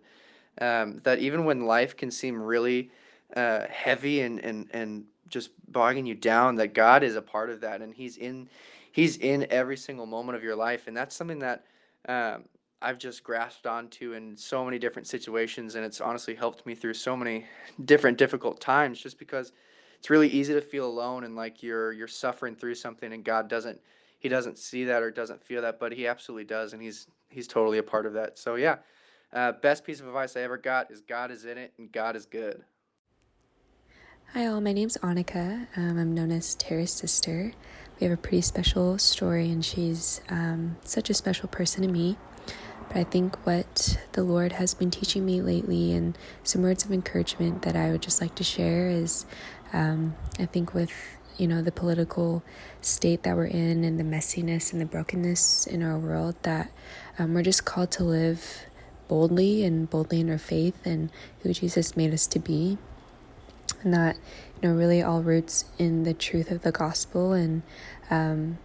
Um, 0.60 1.02
that 1.04 1.20
even 1.20 1.44
when 1.44 1.66
life 1.66 1.96
can 1.96 2.10
seem 2.10 2.42
really 2.42 2.90
uh, 3.36 3.60
heavy 3.70 4.22
and, 4.22 4.40
and, 4.40 4.68
and 4.72 5.04
just 5.28 5.50
bogging 5.68 6.06
you 6.06 6.14
down 6.14 6.56
that 6.56 6.74
God 6.74 7.02
is 7.02 7.16
a 7.16 7.22
part 7.22 7.50
of 7.50 7.60
that 7.60 7.82
and 7.82 7.94
he's 7.94 8.16
in 8.16 8.48
he's 8.92 9.16
in 9.16 9.46
every 9.50 9.76
single 9.76 10.06
moment 10.06 10.36
of 10.36 10.42
your 10.42 10.56
life 10.56 10.86
and 10.86 10.96
that's 10.96 11.14
something 11.14 11.40
that 11.40 11.64
um, 12.08 12.44
I've 12.80 12.98
just 12.98 13.24
grasped 13.24 13.66
onto 13.66 14.12
in 14.12 14.36
so 14.36 14.64
many 14.64 14.78
different 14.78 15.08
situations 15.08 15.74
and 15.74 15.84
it's 15.84 16.00
honestly 16.00 16.34
helped 16.34 16.66
me 16.66 16.74
through 16.74 16.94
so 16.94 17.16
many 17.16 17.46
different 17.84 18.18
difficult 18.18 18.60
times 18.60 19.00
just 19.00 19.18
because 19.18 19.52
it's 19.98 20.10
really 20.10 20.28
easy 20.28 20.52
to 20.54 20.60
feel 20.60 20.86
alone 20.86 21.24
and 21.24 21.36
like 21.36 21.62
you're 21.62 21.92
you're 21.92 22.08
suffering 22.08 22.54
through 22.54 22.74
something 22.74 23.12
and 23.12 23.24
God 23.24 23.48
doesn't 23.48 23.80
he 24.18 24.28
doesn't 24.28 24.58
see 24.58 24.84
that 24.84 25.02
or 25.02 25.10
doesn't 25.10 25.42
feel 25.42 25.62
that 25.62 25.80
but 25.80 25.92
he 25.92 26.06
absolutely 26.06 26.44
does 26.44 26.72
and 26.72 26.82
he's 26.82 27.08
he's 27.28 27.48
totally 27.48 27.78
a 27.78 27.82
part 27.82 28.06
of 28.06 28.12
that. 28.12 28.38
So 28.38 28.54
yeah 28.54 28.76
uh, 29.32 29.52
best 29.52 29.84
piece 29.84 30.00
of 30.00 30.06
advice 30.06 30.36
I 30.36 30.42
ever 30.42 30.56
got 30.56 30.90
is 30.90 31.00
God 31.00 31.30
is 31.30 31.44
in 31.44 31.58
it 31.58 31.72
and 31.78 31.90
God 31.90 32.14
is 32.14 32.26
good 32.26 32.64
Hi, 34.34 34.46
all. 34.48 34.60
My 34.60 34.72
name's 34.72 34.98
Annika. 34.98 35.66
Um, 35.76 35.98
I'm 35.98 36.14
known 36.14 36.30
as 36.30 36.56
Tara's 36.56 36.90
sister. 36.90 37.52
We 37.98 38.06
have 38.06 38.12
a 38.12 38.20
pretty 38.20 38.42
special 38.42 38.98
story, 38.98 39.50
and 39.50 39.64
she's 39.64 40.20
um, 40.28 40.76
such 40.82 41.08
a 41.08 41.14
special 41.14 41.48
person 41.48 41.82
to 41.82 41.88
me. 41.88 42.18
But 42.88 42.96
I 42.96 43.04
think 43.04 43.46
what 43.46 43.96
the 44.12 44.24
Lord 44.24 44.52
has 44.52 44.74
been 44.74 44.90
teaching 44.90 45.24
me 45.24 45.40
lately, 45.40 45.92
and 45.94 46.18
some 46.42 46.62
words 46.62 46.84
of 46.84 46.92
encouragement 46.92 47.62
that 47.62 47.76
I 47.76 47.92
would 47.92 48.02
just 48.02 48.20
like 48.20 48.34
to 48.34 48.44
share, 48.44 48.90
is 48.90 49.24
um, 49.72 50.16
I 50.38 50.44
think 50.44 50.74
with 50.74 50.92
you 51.38 51.46
know 51.46 51.62
the 51.62 51.72
political 51.72 52.42
state 52.82 53.22
that 53.22 53.36
we're 53.36 53.46
in, 53.46 53.84
and 53.84 53.98
the 53.98 54.04
messiness 54.04 54.72
and 54.72 54.82
the 54.82 54.86
brokenness 54.86 55.66
in 55.66 55.82
our 55.82 55.96
world, 55.96 56.34
that 56.42 56.70
um, 57.18 57.32
we're 57.32 57.42
just 57.42 57.64
called 57.64 57.92
to 57.92 58.04
live 58.04 58.66
boldly 59.08 59.64
and 59.64 59.88
boldly 59.88 60.20
in 60.20 60.28
our 60.28 60.36
faith 60.36 60.84
and 60.84 61.10
who 61.40 61.54
Jesus 61.54 61.96
made 61.96 62.12
us 62.12 62.26
to 62.26 62.40
be 62.40 62.76
and 63.82 63.94
that 63.94 64.16
you 64.60 64.68
know 64.68 64.74
really 64.74 65.02
all 65.02 65.22
roots 65.22 65.64
in 65.78 66.04
the 66.04 66.14
truth 66.14 66.50
of 66.50 66.62
the 66.62 66.72
gospel. 66.72 67.32
And 67.32 67.62
um, 68.10 68.58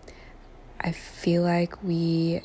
i 0.83 0.91
feel 0.91 1.43
like 1.43 1.83
we 1.83 2.41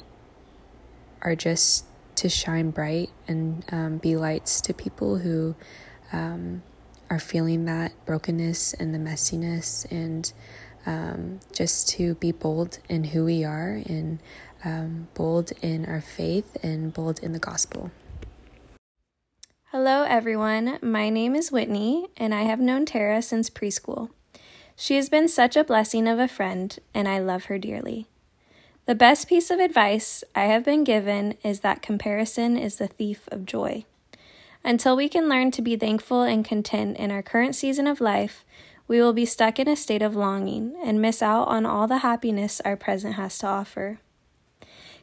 are 1.22 1.34
just 1.34 1.84
to 2.14 2.28
shine 2.28 2.70
bright 2.70 3.10
and 3.26 3.64
um, 3.72 3.98
be 3.98 4.16
lights 4.16 4.60
to 4.60 4.72
people 4.72 5.18
who 5.18 5.54
um, 6.12 6.62
are 7.10 7.18
feeling 7.18 7.64
that 7.64 7.92
brokenness 8.06 8.74
and 8.74 8.94
the 8.94 8.98
messiness 8.98 9.90
and 9.90 10.32
um, 10.86 11.40
just 11.52 11.88
to 11.88 12.14
be 12.14 12.32
bold 12.32 12.78
in 12.88 13.04
who 13.04 13.24
we 13.24 13.44
are 13.44 13.82
and 13.86 14.18
um, 14.64 15.08
bold 15.14 15.52
in 15.62 15.84
our 15.86 16.00
faith 16.00 16.56
and 16.62 16.92
bold 16.92 17.18
in 17.22 17.32
the 17.32 17.38
gospel 17.38 17.90
Hello, 19.72 20.04
everyone. 20.04 20.78
My 20.80 21.10
name 21.10 21.34
is 21.34 21.50
Whitney, 21.50 22.06
and 22.16 22.32
I 22.32 22.42
have 22.42 22.60
known 22.60 22.86
Tara 22.86 23.20
since 23.20 23.50
preschool. 23.50 24.10
She 24.76 24.94
has 24.94 25.08
been 25.08 25.26
such 25.26 25.56
a 25.56 25.64
blessing 25.64 26.06
of 26.06 26.20
a 26.20 26.28
friend, 26.28 26.78
and 26.94 27.08
I 27.08 27.18
love 27.18 27.46
her 27.46 27.58
dearly. 27.58 28.06
The 28.84 28.94
best 28.94 29.28
piece 29.28 29.50
of 29.50 29.58
advice 29.58 30.22
I 30.36 30.44
have 30.44 30.64
been 30.64 30.84
given 30.84 31.34
is 31.42 31.60
that 31.60 31.82
comparison 31.82 32.56
is 32.56 32.76
the 32.76 32.86
thief 32.86 33.28
of 33.32 33.44
joy. 33.44 33.84
Until 34.62 34.94
we 34.94 35.08
can 35.08 35.28
learn 35.28 35.50
to 35.50 35.62
be 35.62 35.74
thankful 35.74 36.22
and 36.22 36.44
content 36.44 36.96
in 36.96 37.10
our 37.10 37.22
current 37.22 37.56
season 37.56 37.88
of 37.88 38.00
life, 38.00 38.44
we 38.86 39.00
will 39.00 39.12
be 39.12 39.26
stuck 39.26 39.58
in 39.58 39.66
a 39.66 39.74
state 39.74 40.00
of 40.00 40.14
longing 40.14 40.76
and 40.84 41.02
miss 41.02 41.20
out 41.20 41.48
on 41.48 41.66
all 41.66 41.88
the 41.88 41.98
happiness 41.98 42.60
our 42.64 42.76
present 42.76 43.14
has 43.14 43.36
to 43.38 43.48
offer. 43.48 43.98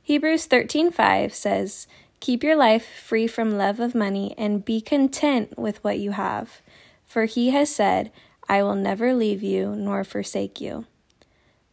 Hebrews 0.01 0.47
13:5 0.47 1.33
says, 1.33 1.87
Keep 2.23 2.41
your 2.41 2.55
life 2.55 2.85
free 2.85 3.27
from 3.27 3.57
love 3.57 3.81
of 3.81 3.93
money 3.93 4.33
and 4.37 4.63
be 4.63 4.79
content 4.79 5.59
with 5.59 5.83
what 5.83 5.99
you 5.99 6.11
have. 6.11 6.61
For 7.05 7.25
he 7.25 7.49
has 7.49 7.69
said, 7.69 8.13
I 8.47 8.63
will 8.63 8.75
never 8.75 9.13
leave 9.13 9.43
you 9.43 9.75
nor 9.75 10.05
forsake 10.05 10.61
you. 10.61 10.85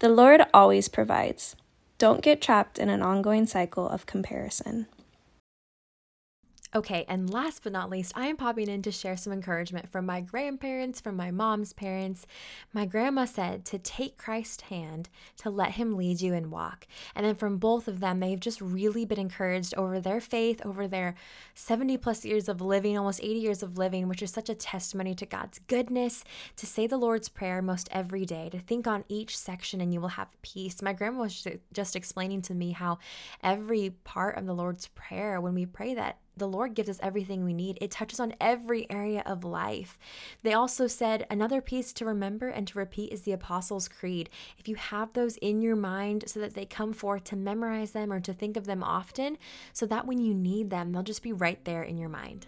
The 0.01 0.09
Lord 0.09 0.43
always 0.53 0.89
provides. 0.89 1.55
Don't 1.99 2.21
get 2.21 2.43
trapped 2.43 2.81
in 2.81 2.89
an 2.89 3.01
ongoing 3.01 3.47
cycle 3.47 3.89
of 3.89 4.07
comparison. 4.07 4.89
Okay, 6.73 7.05
and 7.09 7.33
last 7.33 7.65
but 7.65 7.73
not 7.73 7.91
least, 7.91 8.13
I 8.15 8.27
am 8.27 8.37
popping 8.37 8.69
in 8.69 8.81
to 8.83 8.93
share 8.93 9.17
some 9.17 9.33
encouragement 9.33 9.91
from 9.91 10.07
my 10.07 10.21
grandparents, 10.21 11.01
from 11.01 11.17
my 11.17 11.33
mom's 11.33 11.73
parents. 11.73 12.29
My 12.73 12.87
grandma 12.87 13.25
said 13.25 13.65
to 13.67 13.79
take 13.79 14.17
Christ's 14.17 14.63
hand, 14.63 15.09
to 15.39 15.51
let 15.51 15.73
him 15.73 15.97
lead 15.97 16.21
you 16.21 16.33
and 16.33 16.53
walk. 16.53 16.87
And 17.17 17.27
then 17.27 17.35
from 17.35 17.57
both 17.57 17.89
of 17.89 17.99
them, 17.99 18.21
they've 18.21 18.39
just 18.39 18.61
really 18.61 19.05
been 19.05 19.19
encouraged 19.19 19.75
over 19.77 19.99
their 19.99 20.21
faith, 20.21 20.65
over 20.65 20.87
their 20.87 21.17
70 21.55 21.97
plus 21.97 22.25
years 22.25 22.49
of 22.49 22.61
living, 22.61 22.97
almost 22.97 23.21
80 23.21 23.41
years 23.41 23.63
of 23.65 23.77
living, 23.77 24.07
which 24.07 24.23
is 24.23 24.31
such 24.31 24.49
a 24.49 24.55
testimony 24.55 25.17
to 25.17 25.27
God's 25.27 25.59
goodness, 25.67 26.23
to 26.55 26.67
say 26.67 26.87
the 26.87 26.97
Lord's 26.97 27.29
Prayer 27.29 27.61
most 27.61 27.89
every 27.91 28.25
day, 28.25 28.49
to 28.49 28.61
think 28.61 28.87
on 28.87 29.05
each 29.09 29.37
section 29.37 29.81
and 29.81 29.93
you 29.93 30.01
will 30.01 30.09
have 30.09 30.41
peace. 30.43 30.83
My 30.83 30.93
grandma 30.93 31.23
was 31.23 31.49
just 31.73 31.97
explaining 31.97 32.43
to 32.43 32.55
me 32.55 32.71
how 32.71 32.99
every 33.43 33.91
part 34.05 34.39
of 34.39 34.47
the 34.47 34.55
Lord's 34.55 34.87
Prayer, 34.87 35.41
when 35.41 35.55
we 35.55 35.67
pray 35.67 35.95
that, 35.95 36.19
the 36.37 36.49
Lord 36.49 36.75
gives 36.75 36.89
us 36.89 36.99
everything 37.03 37.45
we 37.45 37.53
need. 37.53 37.79
It 37.81 37.91
touches 37.91 38.21
on 38.21 38.35
every 38.41 38.91
area 38.91 39.23
of 39.27 39.45
life. 39.45 39.99
They 40.43 40.53
also 40.53 40.87
said 40.87 41.27
another 41.31 41.61
piece 41.61 41.93
to 41.95 42.05
remember 42.05 42.49
and 42.49 42.67
to 42.69 42.79
repeat 42.79 43.13
is 43.13 43.23
the 43.23 43.33
Apostles' 43.33 43.89
Creed. 43.89 44.31
If 44.59 44.69
you 44.69 44.77
have 44.77 45.13
those 45.13 45.37
in 45.39 45.61
your 45.61 45.77
mind 45.77 46.25
so 46.27 46.41
that 46.41 46.55
they 46.55 46.67
come 46.67 46.93
forth 46.93 47.25
to 47.25 47.37
memorize 47.37 47.93
them 47.93 48.13
or 48.13 48.21
to 48.21 48.33
think 48.33 48.57
of 48.57 48.67
them 48.67 48.83
often, 48.83 49.39
so 49.73 49.87
that 49.87 50.07
when 50.07 50.19
you 50.19 50.35
need 50.35 50.71
them, 50.71 50.93
they'll 50.93 51.03
just 51.03 51.23
be 51.23 51.33
right 51.33 51.63
there 51.65 51.83
in 51.83 51.99
your 51.99 52.09
mind. 52.09 52.47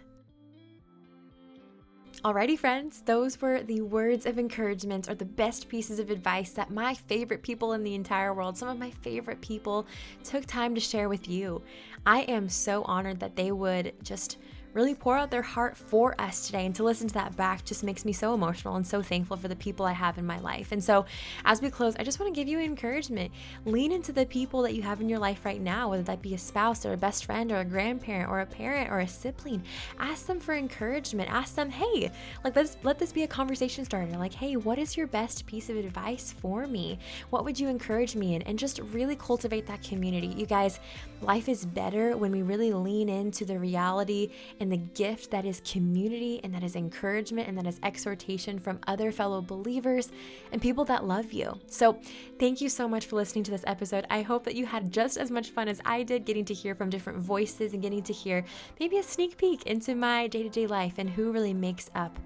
Alrighty, 2.23 2.57
friends, 2.57 3.01
those 3.01 3.41
were 3.41 3.63
the 3.63 3.81
words 3.81 4.25
of 4.25 4.39
encouragement 4.39 5.09
or 5.09 5.13
the 5.13 5.25
best 5.25 5.67
pieces 5.67 5.99
of 5.99 6.09
advice 6.09 6.51
that 6.51 6.71
my 6.71 6.93
favorite 6.93 7.43
people 7.43 7.73
in 7.73 7.83
the 7.83 7.95
entire 7.95 8.33
world, 8.33 8.57
some 8.57 8.69
of 8.69 8.79
my 8.79 8.91
favorite 8.91 9.41
people, 9.41 9.85
took 10.23 10.45
time 10.45 10.73
to 10.73 10.79
share 10.79 11.09
with 11.09 11.27
you. 11.27 11.61
I 12.05 12.21
am 12.21 12.47
so 12.47 12.83
honored 12.83 13.19
that 13.19 13.35
they 13.35 13.51
would 13.51 13.91
just 14.03 14.37
really 14.73 14.95
pour 14.95 15.17
out 15.17 15.31
their 15.31 15.41
heart 15.41 15.77
for 15.77 16.19
us 16.19 16.45
today. 16.45 16.65
And 16.65 16.75
to 16.75 16.83
listen 16.83 17.07
to 17.07 17.13
that 17.15 17.35
back 17.35 17.63
just 17.63 17.83
makes 17.83 18.05
me 18.05 18.13
so 18.13 18.33
emotional 18.33 18.75
and 18.75 18.85
so 18.85 19.01
thankful 19.01 19.37
for 19.37 19.47
the 19.47 19.55
people 19.55 19.85
I 19.85 19.93
have 19.93 20.17
in 20.17 20.25
my 20.25 20.39
life. 20.39 20.71
And 20.71 20.83
so, 20.83 21.05
as 21.45 21.61
we 21.61 21.69
close, 21.69 21.95
I 21.97 22.03
just 22.03 22.19
want 22.19 22.33
to 22.33 22.39
give 22.39 22.47
you 22.47 22.59
encouragement. 22.59 23.31
Lean 23.65 23.91
into 23.91 24.11
the 24.11 24.25
people 24.25 24.61
that 24.63 24.73
you 24.73 24.81
have 24.81 25.01
in 25.01 25.09
your 25.09 25.19
life 25.19 25.45
right 25.45 25.61
now, 25.61 25.89
whether 25.89 26.03
that 26.03 26.21
be 26.21 26.33
a 26.33 26.37
spouse 26.37 26.85
or 26.85 26.93
a 26.93 26.97
best 26.97 27.25
friend 27.25 27.51
or 27.51 27.59
a 27.59 27.65
grandparent 27.65 28.29
or 28.29 28.39
a 28.39 28.45
parent 28.45 28.89
or 28.91 28.99
a 28.99 29.07
sibling. 29.07 29.63
Ask 29.99 30.25
them 30.25 30.39
for 30.39 30.55
encouragement. 30.55 31.29
Ask 31.29 31.55
them, 31.55 31.69
hey, 31.69 32.11
like 32.43 32.55
let's 32.55 32.77
let 32.83 32.99
this 32.99 33.11
be 33.11 33.23
a 33.23 33.27
conversation 33.27 33.85
starter. 33.85 34.17
Like, 34.17 34.33
hey, 34.33 34.55
what 34.55 34.77
is 34.77 34.97
your 34.97 35.07
best 35.07 35.45
piece 35.45 35.69
of 35.69 35.77
advice 35.77 36.33
for 36.41 36.67
me? 36.67 36.99
What 37.29 37.45
would 37.45 37.59
you 37.59 37.67
encourage 37.67 38.15
me 38.15 38.35
in? 38.35 38.41
And 38.43 38.57
just 38.57 38.79
really 38.79 39.15
cultivate 39.15 39.67
that 39.67 39.83
community. 39.83 40.27
You 40.27 40.45
guys, 40.45 40.79
life 41.21 41.47
is 41.47 41.65
better 41.65 42.17
when 42.17 42.31
we 42.31 42.41
really 42.41 42.73
lean 42.73 43.09
into 43.09 43.45
the 43.45 43.59
reality 43.59 44.31
and 44.63 44.71
the 44.71 44.77
gift 44.77 45.29
that 45.31 45.45
is 45.45 45.61
community 45.65 46.39
and 46.41 46.55
that 46.55 46.63
is 46.63 46.77
encouragement 46.77 47.49
and 47.49 47.57
that 47.57 47.67
is 47.67 47.81
exhortation 47.83 48.57
from 48.57 48.79
other 48.87 49.11
fellow 49.11 49.41
believers 49.41 50.09
and 50.53 50.61
people 50.61 50.85
that 50.85 51.05
love 51.05 51.33
you. 51.33 51.59
So, 51.67 51.99
thank 52.39 52.61
you 52.61 52.69
so 52.69 52.87
much 52.87 53.05
for 53.05 53.17
listening 53.17 53.43
to 53.43 53.51
this 53.51 53.65
episode. 53.67 54.07
I 54.09 54.21
hope 54.21 54.45
that 54.45 54.55
you 54.55 54.65
had 54.65 54.89
just 54.89 55.17
as 55.17 55.29
much 55.29 55.49
fun 55.49 55.67
as 55.67 55.81
I 55.83 56.03
did 56.03 56.23
getting 56.23 56.45
to 56.45 56.53
hear 56.53 56.75
from 56.75 56.89
different 56.89 57.19
voices 57.19 57.73
and 57.73 57.81
getting 57.81 58.03
to 58.03 58.13
hear 58.13 58.45
maybe 58.79 58.97
a 58.97 59.03
sneak 59.03 59.37
peek 59.37 59.63
into 59.63 59.95
my 59.95 60.27
day 60.27 60.43
to 60.43 60.49
day 60.49 60.65
life 60.65 60.93
and 60.97 61.09
who 61.09 61.33
really 61.33 61.53
makes 61.53 61.89
up 61.93 62.17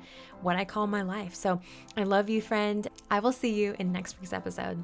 what 0.44 0.56
I 0.56 0.64
call 0.64 0.86
my 0.86 1.02
life. 1.02 1.34
So, 1.34 1.60
I 1.98 2.04
love 2.04 2.30
you, 2.30 2.40
friend. 2.40 2.88
I 3.10 3.20
will 3.20 3.32
see 3.32 3.56
you 3.56 3.76
in 3.80 3.92
next 3.92 4.22
week's 4.22 4.32
episode. 4.32 4.84